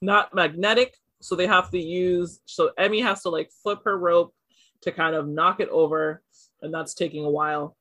[0.00, 0.94] not magnetic.
[1.20, 4.34] So they have to use so Emmy has to like flip her rope
[4.82, 6.22] to kind of knock it over,
[6.62, 7.76] and that's taking a while.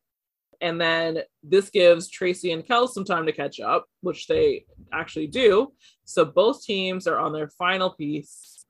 [0.60, 5.28] And then this gives Tracy and Kel some time to catch up, which they actually
[5.28, 5.74] do.
[6.06, 8.66] So both teams are on their final piece.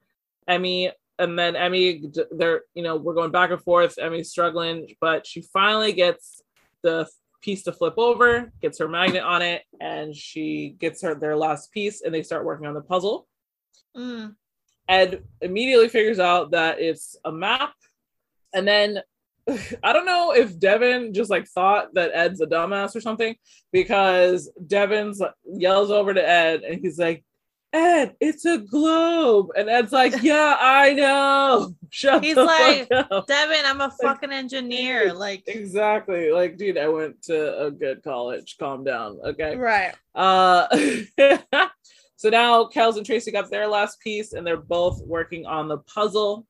[0.48, 3.98] Emmy and then Emmy, they're you know we're going back and forth.
[3.98, 6.42] Emmy's struggling, but she finally gets
[6.84, 7.08] the
[7.42, 11.72] piece to flip over, gets her magnet on it, and she gets her their last
[11.72, 13.28] piece, and they start working on the puzzle.
[13.96, 14.36] Mm.
[14.88, 17.74] Ed immediately figures out that it's a map,
[18.54, 19.02] and then
[19.84, 23.36] I don't know if Devin just like thought that Ed's a dumbass or something
[23.72, 27.24] because Devin's yells over to Ed and he's like,
[27.74, 29.48] Ed, it's a globe.
[29.58, 31.76] And Ed's like, Yeah, I know.
[31.90, 33.28] Shut He's the like, fuck up.
[33.28, 35.14] Devin, I'm a fucking engineer.
[35.14, 36.32] Like, Exactly.
[36.32, 38.56] Like, dude, I went to a good college.
[38.60, 39.20] Calm down.
[39.24, 39.56] Okay.
[39.56, 39.94] right.
[40.16, 40.68] Uh
[42.16, 45.78] so now Kels and Tracy got their last piece and they're both working on the
[45.78, 46.46] puzzle.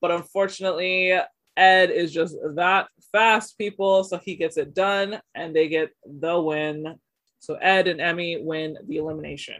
[0.00, 1.16] But unfortunately,
[1.56, 4.04] Ed is just that fast, people.
[4.04, 6.96] So he gets it done and they get the win.
[7.40, 9.56] So Ed and Emmy win the elimination.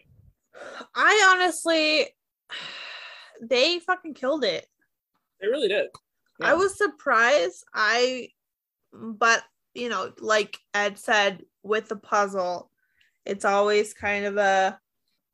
[0.94, 2.08] I honestly,
[3.42, 4.66] they fucking killed it.
[5.40, 5.88] They really did.
[6.40, 7.64] I was surprised.
[7.74, 8.28] I,
[8.92, 9.42] but
[9.74, 12.70] you know, like Ed said, with the puzzle,
[13.24, 14.78] it's always kind of a,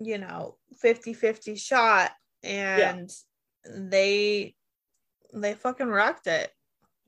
[0.01, 2.13] you know, 50 50 shot.
[2.43, 3.11] And
[3.69, 4.55] they,
[5.33, 6.53] they fucking rocked it.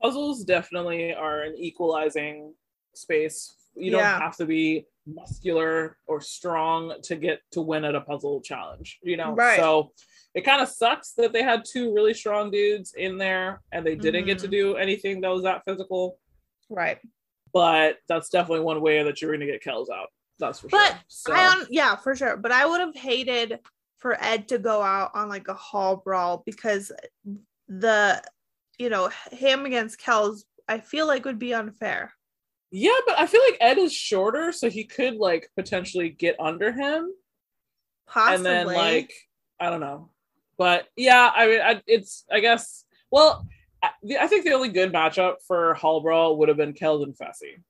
[0.01, 2.53] Puzzles definitely are an equalizing
[2.93, 3.55] space.
[3.75, 8.41] You don't have to be muscular or strong to get to win at a puzzle
[8.41, 9.33] challenge, you know?
[9.33, 9.57] Right.
[9.57, 9.91] So
[10.35, 13.95] it kind of sucks that they had two really strong dudes in there and they
[13.95, 14.51] didn't get to Mhm.
[14.51, 16.19] do anything that was that physical.
[16.69, 16.99] Right.
[17.53, 20.09] But that's definitely one way that you're going to get Kells out.
[20.39, 20.99] That's for But sure.
[21.07, 22.37] So, I yeah, for sure.
[22.37, 23.59] But I would have hated
[23.97, 26.91] for Ed to go out on like a hall brawl because
[27.79, 28.21] the
[28.77, 32.13] you know him against Kells, I feel like would be unfair.
[32.71, 36.71] yeah, but I feel like Ed is shorter, so he could like potentially get under
[36.71, 37.11] him.
[38.07, 38.35] Possibly.
[38.35, 39.13] and then like
[39.59, 40.09] I don't know,
[40.57, 43.47] but yeah, I mean, I, it's I guess well,
[43.81, 47.03] I, the- I think the only good matchup for Hall Brawl would have been Kels
[47.03, 47.61] and Fessy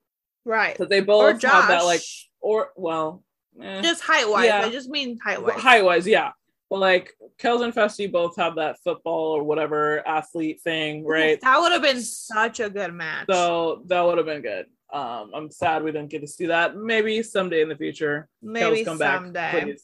[0.45, 0.73] right.
[0.73, 2.01] because they both have that like
[2.39, 3.23] or well,
[3.61, 4.45] eh, Just height wise.
[4.45, 4.61] Yeah.
[4.65, 5.59] I just mean height wise.
[5.61, 6.31] height wise, yeah.
[6.71, 11.37] But like Kels and Fessy both have that football or whatever athlete thing, right?
[11.41, 13.25] That would have been such a good match.
[13.29, 14.67] So that would have been good.
[14.93, 16.77] Um, I'm sad we didn't get to see that.
[16.77, 18.29] Maybe someday in the future.
[18.41, 19.63] Maybe Kels come back, someday.
[19.63, 19.83] please.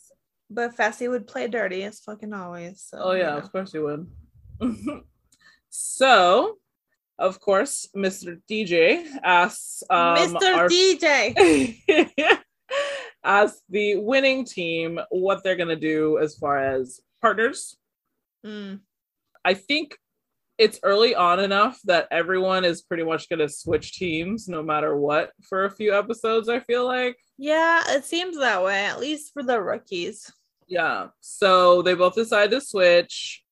[0.50, 2.82] But Fessy would play dirty as fucking always.
[2.90, 3.38] So, Oh you yeah, know.
[3.40, 4.08] of course you would.
[5.70, 6.56] so,
[7.20, 8.40] of course, Mr.
[8.50, 10.56] TJ asks um, Mr.
[10.56, 12.40] our- TJ.
[13.28, 17.78] asks the winning team what they're gonna do as far as partners.
[18.46, 18.80] Mm.
[19.46, 19.98] I think
[20.58, 24.98] it's early on enough that everyone is pretty much going to switch teams no matter
[24.98, 26.50] what for a few episodes.
[26.50, 27.18] I feel like.
[27.38, 30.32] Yeah, it seems that way, at least for the rookies.
[30.68, 31.08] Yeah.
[31.22, 33.44] So they both decide to switch.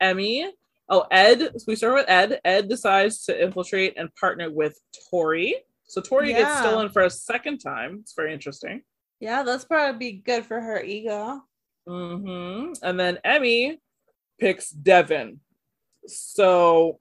[0.00, 0.48] Emmy.
[0.88, 1.50] Oh, Ed.
[1.56, 2.40] So we start with Ed.
[2.44, 4.78] Ed decides to infiltrate and partner with
[5.10, 5.56] Tori.
[5.86, 7.98] So Tori gets stolen for a second time.
[8.00, 8.82] It's very interesting.
[9.20, 11.42] Yeah, that's probably be good for her ego.
[11.86, 13.80] hmm And then Emmy
[14.38, 15.40] picks Devin.
[16.06, 17.00] So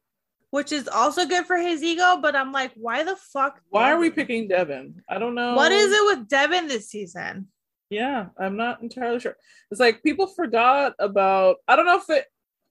[0.51, 3.59] Which is also good for his ego, but I'm like, why the fuck?
[3.70, 5.01] why are we picking Devin?
[5.09, 5.55] I don't know.
[5.55, 7.47] What is it with Devin this season?
[7.89, 9.36] Yeah, I'm not entirely sure.
[9.70, 11.57] It's like people forgot about.
[11.68, 12.26] I don't know if it.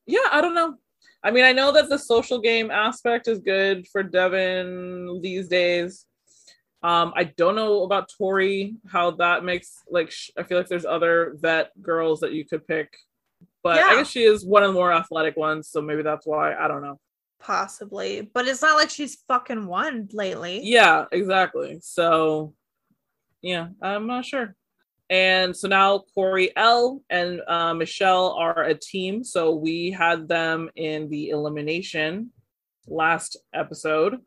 [0.06, 0.76] Yeah, I don't know.
[1.22, 6.06] I mean, I know that the social game aspect is good for Devin these days.
[6.82, 10.10] Um, I don't know about Tori how that makes like.
[10.10, 12.92] Sh- I feel like there's other vet girls that you could pick,
[13.62, 16.54] but I guess she is one of the more athletic ones, so maybe that's why.
[16.54, 16.98] I don't know.
[17.38, 20.60] Possibly, but it's not like she's fucking won lately.
[20.62, 21.78] Yeah, exactly.
[21.80, 22.54] So,
[23.42, 24.54] yeah, I'm not sure.
[25.10, 29.22] And so now Corey L and uh, Michelle are a team.
[29.22, 32.30] So we had them in the elimination
[32.86, 34.20] last episode,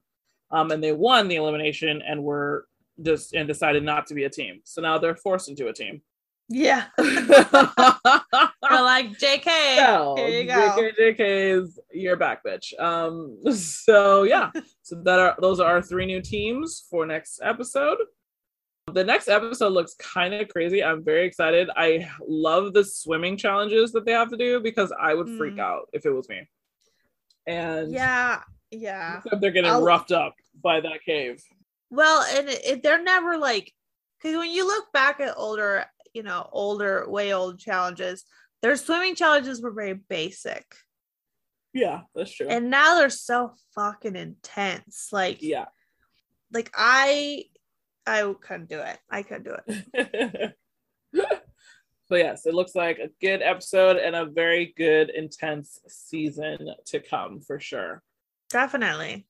[0.51, 2.67] um, and they won the elimination and were
[3.03, 4.61] just and decided not to be a team.
[4.63, 6.01] So now they're forced into a team.
[6.47, 6.85] Yeah.
[6.97, 10.53] We're like, JK, So, here you go.
[10.77, 12.77] JK, JK's you're back, bitch.
[12.79, 17.97] Um, so yeah, so that are those are our three new teams for next episode.
[18.93, 20.83] The next episode looks kind of crazy.
[20.83, 21.69] I'm very excited.
[21.75, 25.59] I love the swimming challenges that they have to do because I would freak Mm.
[25.61, 26.47] out if it was me.
[27.47, 28.41] And Yeah,
[28.75, 29.17] yeah.
[29.23, 31.41] except they're getting I'll- roughed up by that cave.
[31.89, 33.71] Well, and it, it- they're never like,
[34.21, 38.23] because when you look back at older, you know, older, way old challenges,
[38.61, 40.65] their swimming challenges were very basic.
[41.73, 42.47] Yeah, that's true.
[42.47, 45.09] And now they're so fucking intense.
[45.11, 45.65] Like, yeah.
[46.53, 47.43] like I,
[48.07, 48.97] I couldn't do it.
[49.09, 50.55] I couldn't do it.
[52.07, 56.99] So yes, it looks like a good episode and a very good intense season to
[56.99, 58.03] come for sure.
[58.49, 59.27] Definitely.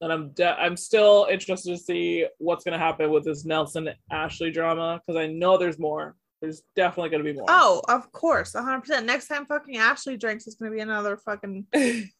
[0.00, 3.90] And I'm de- I'm still interested to see what's going to happen with this Nelson
[4.10, 6.16] Ashley drama because I know there's more.
[6.40, 7.44] There's definitely going to be more.
[7.48, 9.04] Oh, of course, hundred percent.
[9.04, 11.66] Next time fucking Ashley drinks, it's gonna be another fucking.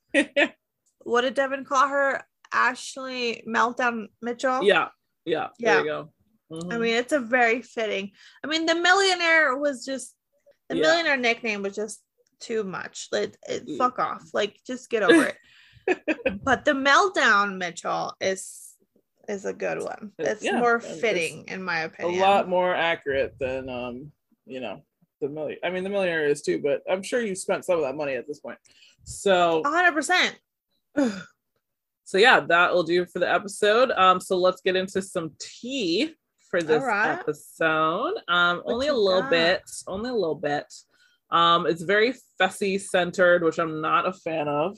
[1.04, 2.22] what did Devin call her?
[2.52, 4.62] Ashley Meltdown Mitchell.
[4.62, 4.88] yeah,
[5.24, 5.74] yeah, Yeah.
[5.74, 6.12] There you go.
[6.52, 6.72] Mhm.
[6.74, 8.10] I mean, it's a very fitting.
[8.44, 10.14] I mean, the millionaire was just
[10.68, 10.82] the Yeah.
[10.82, 12.02] millionaire nickname was just
[12.40, 13.08] too much.
[13.12, 14.24] Like, it, fuck off.
[14.34, 15.36] Like, just get over it.
[16.42, 18.74] But the meltdown Mitchell is
[19.28, 20.12] is a good one.
[20.18, 22.18] It's- yeah, more and it's fitting, in my opinion.
[22.18, 24.12] a lot more accurate than um,
[24.46, 24.82] you know,
[25.20, 25.58] the million.
[25.62, 28.14] I mean, the millionaire is too, but I'm sure you spent some of that money
[28.14, 28.58] at this point.
[29.04, 30.36] So hundred percent.
[32.04, 33.90] so yeah, that will do for the episode.
[33.92, 36.14] Um, so let's get into some tea
[36.50, 37.12] for this right.
[37.12, 38.14] episode.
[38.28, 39.30] Um, only a little got?
[39.30, 40.66] bit, only a little bit.
[41.30, 44.76] Um, it's very Fessy centered, which I'm not a fan of.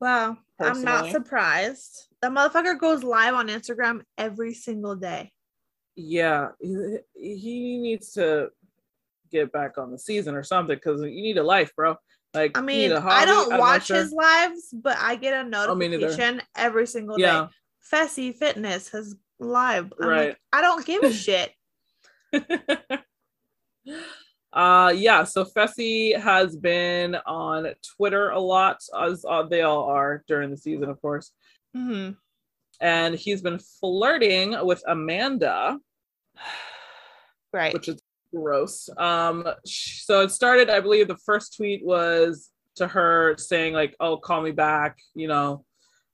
[0.00, 2.08] Wow, I'm not surprised.
[2.20, 5.32] The motherfucker goes live on Instagram every single day.
[5.96, 8.50] Yeah, he, he needs to
[9.30, 11.96] get back on the season or something because you need a life, bro.
[12.34, 13.96] Like, I mean, I don't I'm watch sure.
[13.96, 17.46] his lives, but I get a Oh, notification every single Yeah.
[17.46, 17.96] day.
[17.96, 19.92] Fessy Fitness has live.
[20.00, 20.28] I'm Right.
[20.28, 21.52] like, I don't give a shit.
[24.54, 30.24] uh yeah so fessy has been on twitter a lot as uh, they all are
[30.26, 31.32] during the season of course
[31.76, 32.16] Mhm.
[32.80, 35.78] and he's been flirting with amanda
[37.52, 37.72] Right.
[37.74, 38.00] which is
[38.34, 43.94] gross um so it started i believe the first tweet was to her saying like
[44.00, 45.64] oh call me back you know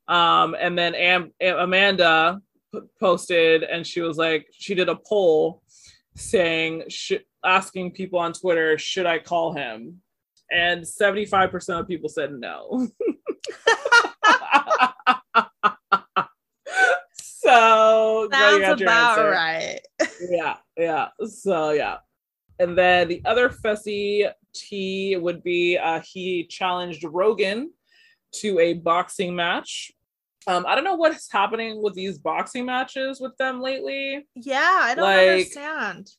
[0.09, 2.41] um and then Am- Am- amanda
[2.73, 5.63] p- posted and she was like she did a poll
[6.17, 7.13] saying sh-
[7.45, 10.01] asking people on twitter should i call him
[10.53, 12.87] and 75% of people said no
[17.45, 19.81] so Sounds about right.
[20.31, 21.09] yeah, yeah.
[21.27, 21.99] So yeah.
[22.59, 27.71] And then the other Fessy T would be uh he challenged Rogan
[28.37, 29.93] to a boxing match.
[30.47, 34.27] Um, I don't know what's happening with these boxing matches with them lately.
[34.35, 36.11] Yeah, I don't Like- understand.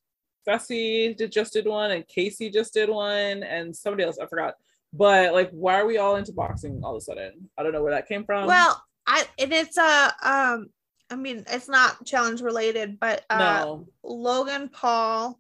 [0.47, 4.53] Fessy did just did one and Casey just did one and somebody else, I forgot.
[4.93, 7.49] But like why are we all into boxing all of a sudden?
[7.57, 8.45] I don't know where that came from.
[8.47, 10.67] Well, I and it's a um
[11.09, 13.87] I mean it's not challenge related, but uh no.
[14.03, 15.39] Logan Paul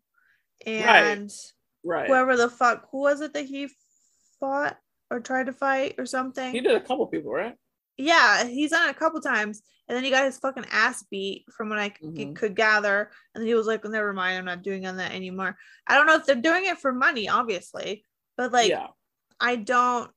[0.65, 1.31] and
[1.83, 2.07] Right.
[2.07, 3.69] whoever the fuck who was it that he
[4.39, 4.77] fought?
[5.11, 6.51] or tried to fight or something.
[6.51, 7.55] He did a couple people, right?
[7.97, 11.45] Yeah, he's done it a couple times, and then he got his fucking ass beat
[11.55, 12.33] from what I Mm-hmm.
[12.33, 15.57] could gather, and then he was like, "Never mind, I'm not doing on that anymore."
[15.87, 18.03] I don't know if they're doing it for money, obviously,
[18.37, 18.87] but like, yeah.
[19.39, 20.11] I don't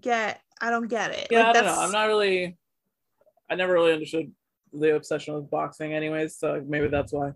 [0.00, 1.28] get, I don't get it.
[1.30, 1.80] Yeah, like, I don't know.
[1.80, 2.56] I'm not really.
[3.50, 4.32] I never really understood
[4.72, 6.36] the obsession with boxing, anyways.
[6.36, 7.32] So maybe that's why.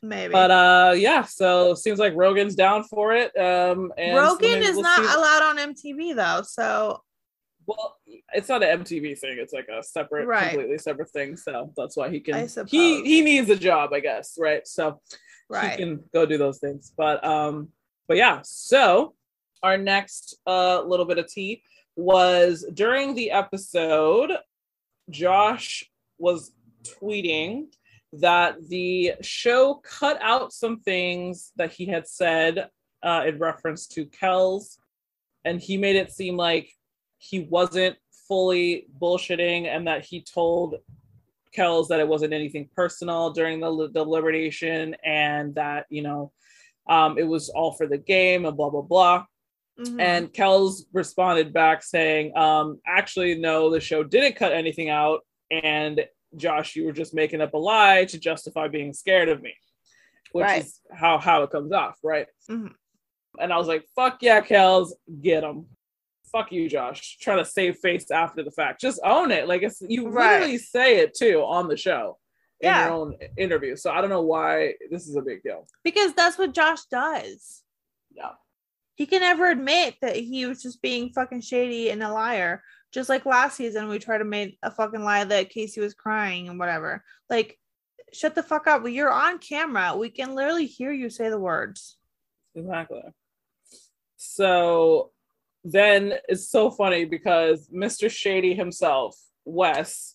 [0.00, 0.32] maybe.
[0.32, 1.22] But uh, yeah.
[1.24, 3.36] So seems like Rogan's down for it.
[3.36, 7.02] Um, and Rogan maybe is we'll not allowed on MTV though, so
[7.68, 7.98] Well,
[8.32, 9.36] it's not an MTV thing.
[9.38, 10.50] It's like a separate, Right.
[10.52, 11.36] completely separate thing.
[11.36, 12.48] So that's why he I can.
[12.48, 12.70] suppose.
[12.70, 14.36] He he needs a job, I guess.
[14.40, 14.66] Right.
[14.66, 15.00] So
[15.50, 15.72] right.
[15.72, 16.92] he can go do those things.
[16.96, 17.68] But um,
[18.08, 18.40] but yeah.
[18.42, 19.14] So
[19.62, 21.62] our next uh little bit of tea
[21.94, 24.32] was during the episode.
[25.10, 25.84] Josh
[26.18, 26.52] was
[26.84, 27.66] tweeting
[28.14, 32.70] that the show cut out some things that he had said
[33.02, 34.78] uh, in reference to Kells,
[35.44, 36.70] and he made it seem like
[37.18, 37.96] he wasn't
[38.26, 40.76] fully bullshitting and that he told
[41.52, 46.32] Kells that it wasn't anything personal during the deliberation and that, you know,
[46.88, 49.24] um, it was all for the game and blah, blah, blah.
[49.78, 50.00] Mhm.
[50.00, 55.20] And Kells responded back saying, um, actually, no, the show didn't cut anything out.
[55.50, 56.04] And
[56.36, 59.54] Josh, you were just making up a lie to justify being scared of me,
[60.32, 60.62] which Right.
[60.64, 62.26] is how, how it comes off, right?
[62.50, 62.74] Mhm.
[63.38, 65.66] And I was like, fuck yeah, Kells, get him.
[66.32, 67.18] Fuck you, Josh.
[67.20, 68.80] Trying to save face after the fact.
[68.80, 69.48] Just own it.
[69.48, 70.34] Like it's you Right.
[70.34, 72.18] literally say it too on the show
[72.60, 72.86] in Yeah.
[72.86, 73.76] your own interview.
[73.76, 75.66] So I don't know why this is a big deal.
[75.84, 77.62] because that's what Josh does.
[78.10, 78.32] Yeah.
[78.96, 82.62] He can never admit that he was just being fucking shady and a liar.
[82.92, 86.48] Just like last season, we tried to make a fucking lie that Casey was crying
[86.48, 87.04] and whatever.
[87.30, 87.58] Like,
[88.12, 88.82] shut the fuck up.
[88.88, 89.94] You're on camera.
[89.96, 91.96] We can literally hear you say the words.
[92.54, 93.02] Exactly.
[94.16, 95.12] So
[95.64, 98.10] then it's so funny because Mr.
[98.10, 100.14] Shady himself, Wes,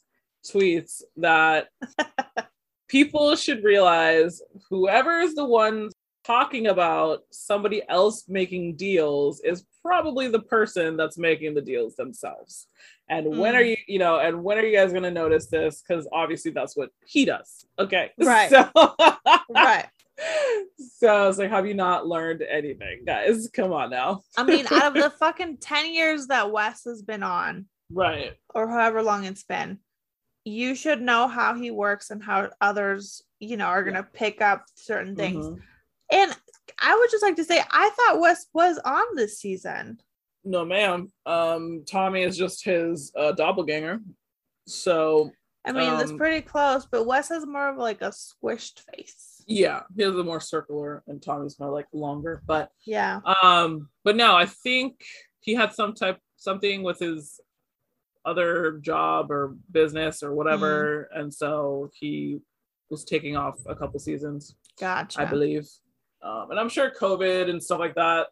[0.49, 1.67] tweets that
[2.87, 5.89] people should realize whoever is the one
[6.23, 12.67] talking about somebody else making deals is probably the person that's making the deals themselves.
[13.09, 13.57] And when Mm.
[13.57, 15.83] are you, you know, and when are you guys going to notice this?
[15.85, 17.65] Because obviously that's what he does.
[17.77, 18.11] Okay.
[18.17, 18.49] Right.
[18.49, 18.69] So,
[19.49, 19.87] Right.
[20.77, 23.49] So I was like, have you not learned anything, guys?
[23.53, 24.21] Come on now.
[24.37, 28.33] I mean, out of the fucking 10 years that Wes has been on, Right.
[28.53, 29.79] or however long it's been,
[30.45, 34.41] you should know how he works and how others, you know, are going to pick
[34.41, 35.45] up certain things.
[35.45, 35.59] Mhm.
[36.11, 36.37] And
[36.79, 39.99] I would just like to say, I thought Wes was on this season.
[40.43, 41.11] No, ma'am.
[41.25, 43.99] Um, Tommy is just his uh, doppelganger.
[44.67, 45.31] So
[45.65, 49.32] I mean, it's Um, pretty close, but Wes has more of like a squished face.
[49.47, 52.41] Yeah, he has a more circular, and Tommy's more like longer.
[52.45, 53.19] But Yeah.
[53.43, 55.03] um, but no, I think
[55.41, 57.39] he had some type something with his
[58.25, 62.39] other job or business or whatever, and so he
[62.89, 64.55] was taking off a couple seasons.
[64.79, 65.21] Gotcha.
[65.21, 65.67] I believe.
[66.21, 68.27] Um, and I'm sure COVID and stuff like that,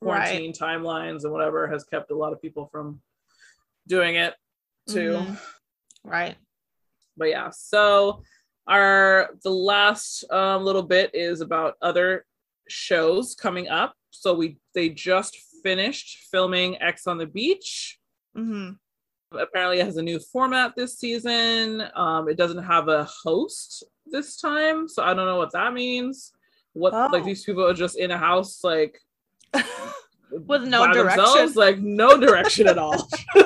[0.00, 3.00] quarantine timelines and whatever, has kept a lot of people from
[3.86, 4.34] doing it
[4.88, 5.12] too.
[5.12, 5.40] Mhm.
[6.04, 6.36] Right.
[7.16, 8.22] But yeah, so
[8.68, 12.24] our the last um, little bit is about other
[12.68, 13.94] shows coming up.
[14.10, 17.98] So we they just finished filming Ex on the Beach.
[18.34, 18.70] hmm
[19.32, 21.82] Apparently, it has a new format this season.
[21.94, 26.32] Um, it doesn't have a host this time, so I don't know what that means.
[26.72, 27.26] What like Oh.
[27.26, 28.98] these people are just in a house like
[30.30, 31.24] With no direction.
[31.24, 33.06] themselves, like no direction at all.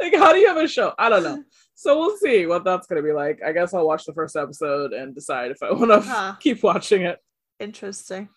[0.00, 0.94] like, how do you have a show?
[0.98, 1.42] I don't know.
[1.80, 3.40] So we'll see what that's gonna be like.
[3.42, 6.34] I guess I'll watch the first episode and decide if I want to Huh.
[6.38, 7.18] keep watching it.
[7.58, 8.28] Interesting.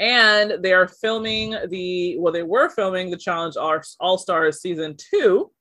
[0.00, 3.56] And they are filming the well, they were filming the Challenge
[4.00, 5.52] All Stars season two,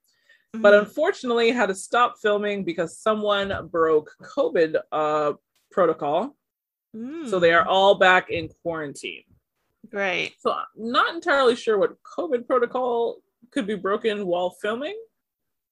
[0.55, 0.80] but Mhm.
[0.88, 5.34] unfortunately had to stop filming because someone broke COVID uh,
[5.71, 6.36] protocol.
[7.27, 9.23] So they are Mm, all back in quarantine.
[9.88, 10.34] great.
[10.39, 13.21] So I'm not entirely sure what COVID protocol
[13.51, 14.97] could be broken while filming.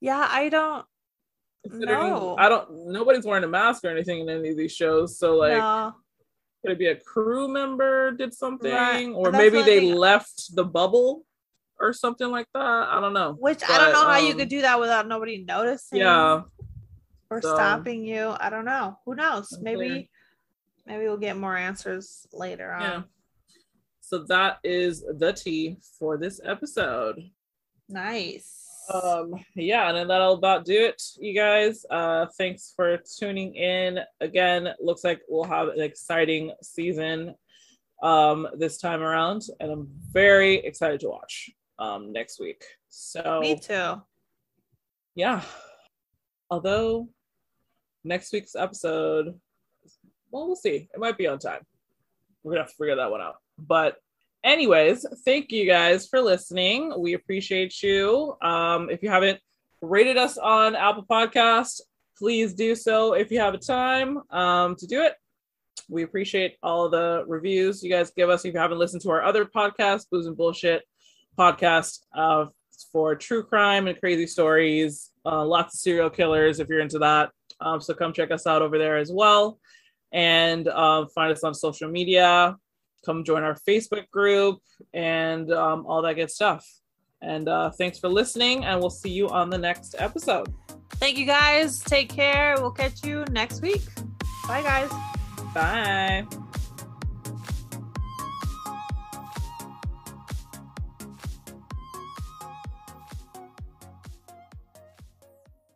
[0.01, 0.85] Yeah, I don't
[1.69, 2.35] Considering know.
[2.37, 5.17] I don't nobody's wearing a mask or anything in any of these shows.
[5.17, 5.93] So like no.
[6.61, 8.71] could it be a crew member did something?
[8.71, 9.09] Right.
[9.09, 9.95] Or That's maybe they think.
[9.95, 11.23] left the bubble
[11.79, 12.61] or something like that.
[12.63, 13.35] I don't know.
[13.39, 15.99] Which I don't But, know how you um, could do that without nobody noticing.
[15.99, 16.41] Yeah.
[17.29, 18.35] Or so- stopping you.
[18.39, 18.97] I don't know.
[19.05, 19.57] Who knows?
[19.61, 20.09] Maybe
[20.85, 22.81] maybe we'll get more answers later on.
[22.81, 23.01] Yeah.
[24.01, 27.29] So that is the tea for this episode.
[27.89, 28.66] Nice.
[28.93, 33.99] Um yeah and then that'll about do it you guys uh thanks for tuning in
[34.21, 37.35] again looks like we'll have an exciting season
[38.03, 42.63] um this time around and i'm very excited to watch um next week.
[42.89, 44.01] So Me too.
[45.15, 45.41] yeah.
[46.49, 47.09] Although
[48.03, 49.39] next week's episode,
[50.31, 50.87] well, we'll see.
[50.93, 51.61] It might be on time.
[52.43, 53.35] We're gonna have to figure that one out.
[53.57, 53.97] But
[54.43, 56.93] anyways, thank you guys for listening.
[56.97, 58.35] We appreciate you.
[58.41, 59.39] Um, if you haven't
[59.81, 61.81] rated us on Apple Podcast,
[62.17, 65.13] please do so if you have a time um, to do it.
[65.89, 68.43] We appreciate all the reviews you guys give us.
[68.43, 70.83] If you haven't listened to our other podcast, Booze and Bullshit
[71.37, 72.45] podcast uh,
[72.91, 77.29] for true crime and crazy stories, uh, lots of serial killers if you're into that.
[77.61, 79.59] Um, so come check us out over there as well.
[80.11, 82.57] And um, find us on social media.
[83.05, 84.59] Come join our Facebook group
[84.93, 86.65] and um, all that good stuff.
[87.21, 90.53] And uh, thanks for listening, and we'll see you on the next episode.
[90.95, 91.79] Thank you guys.
[91.79, 92.55] Take care.
[92.59, 93.81] We'll catch you next week.
[94.47, 94.91] Bye, guys.
[95.53, 96.25] Bye.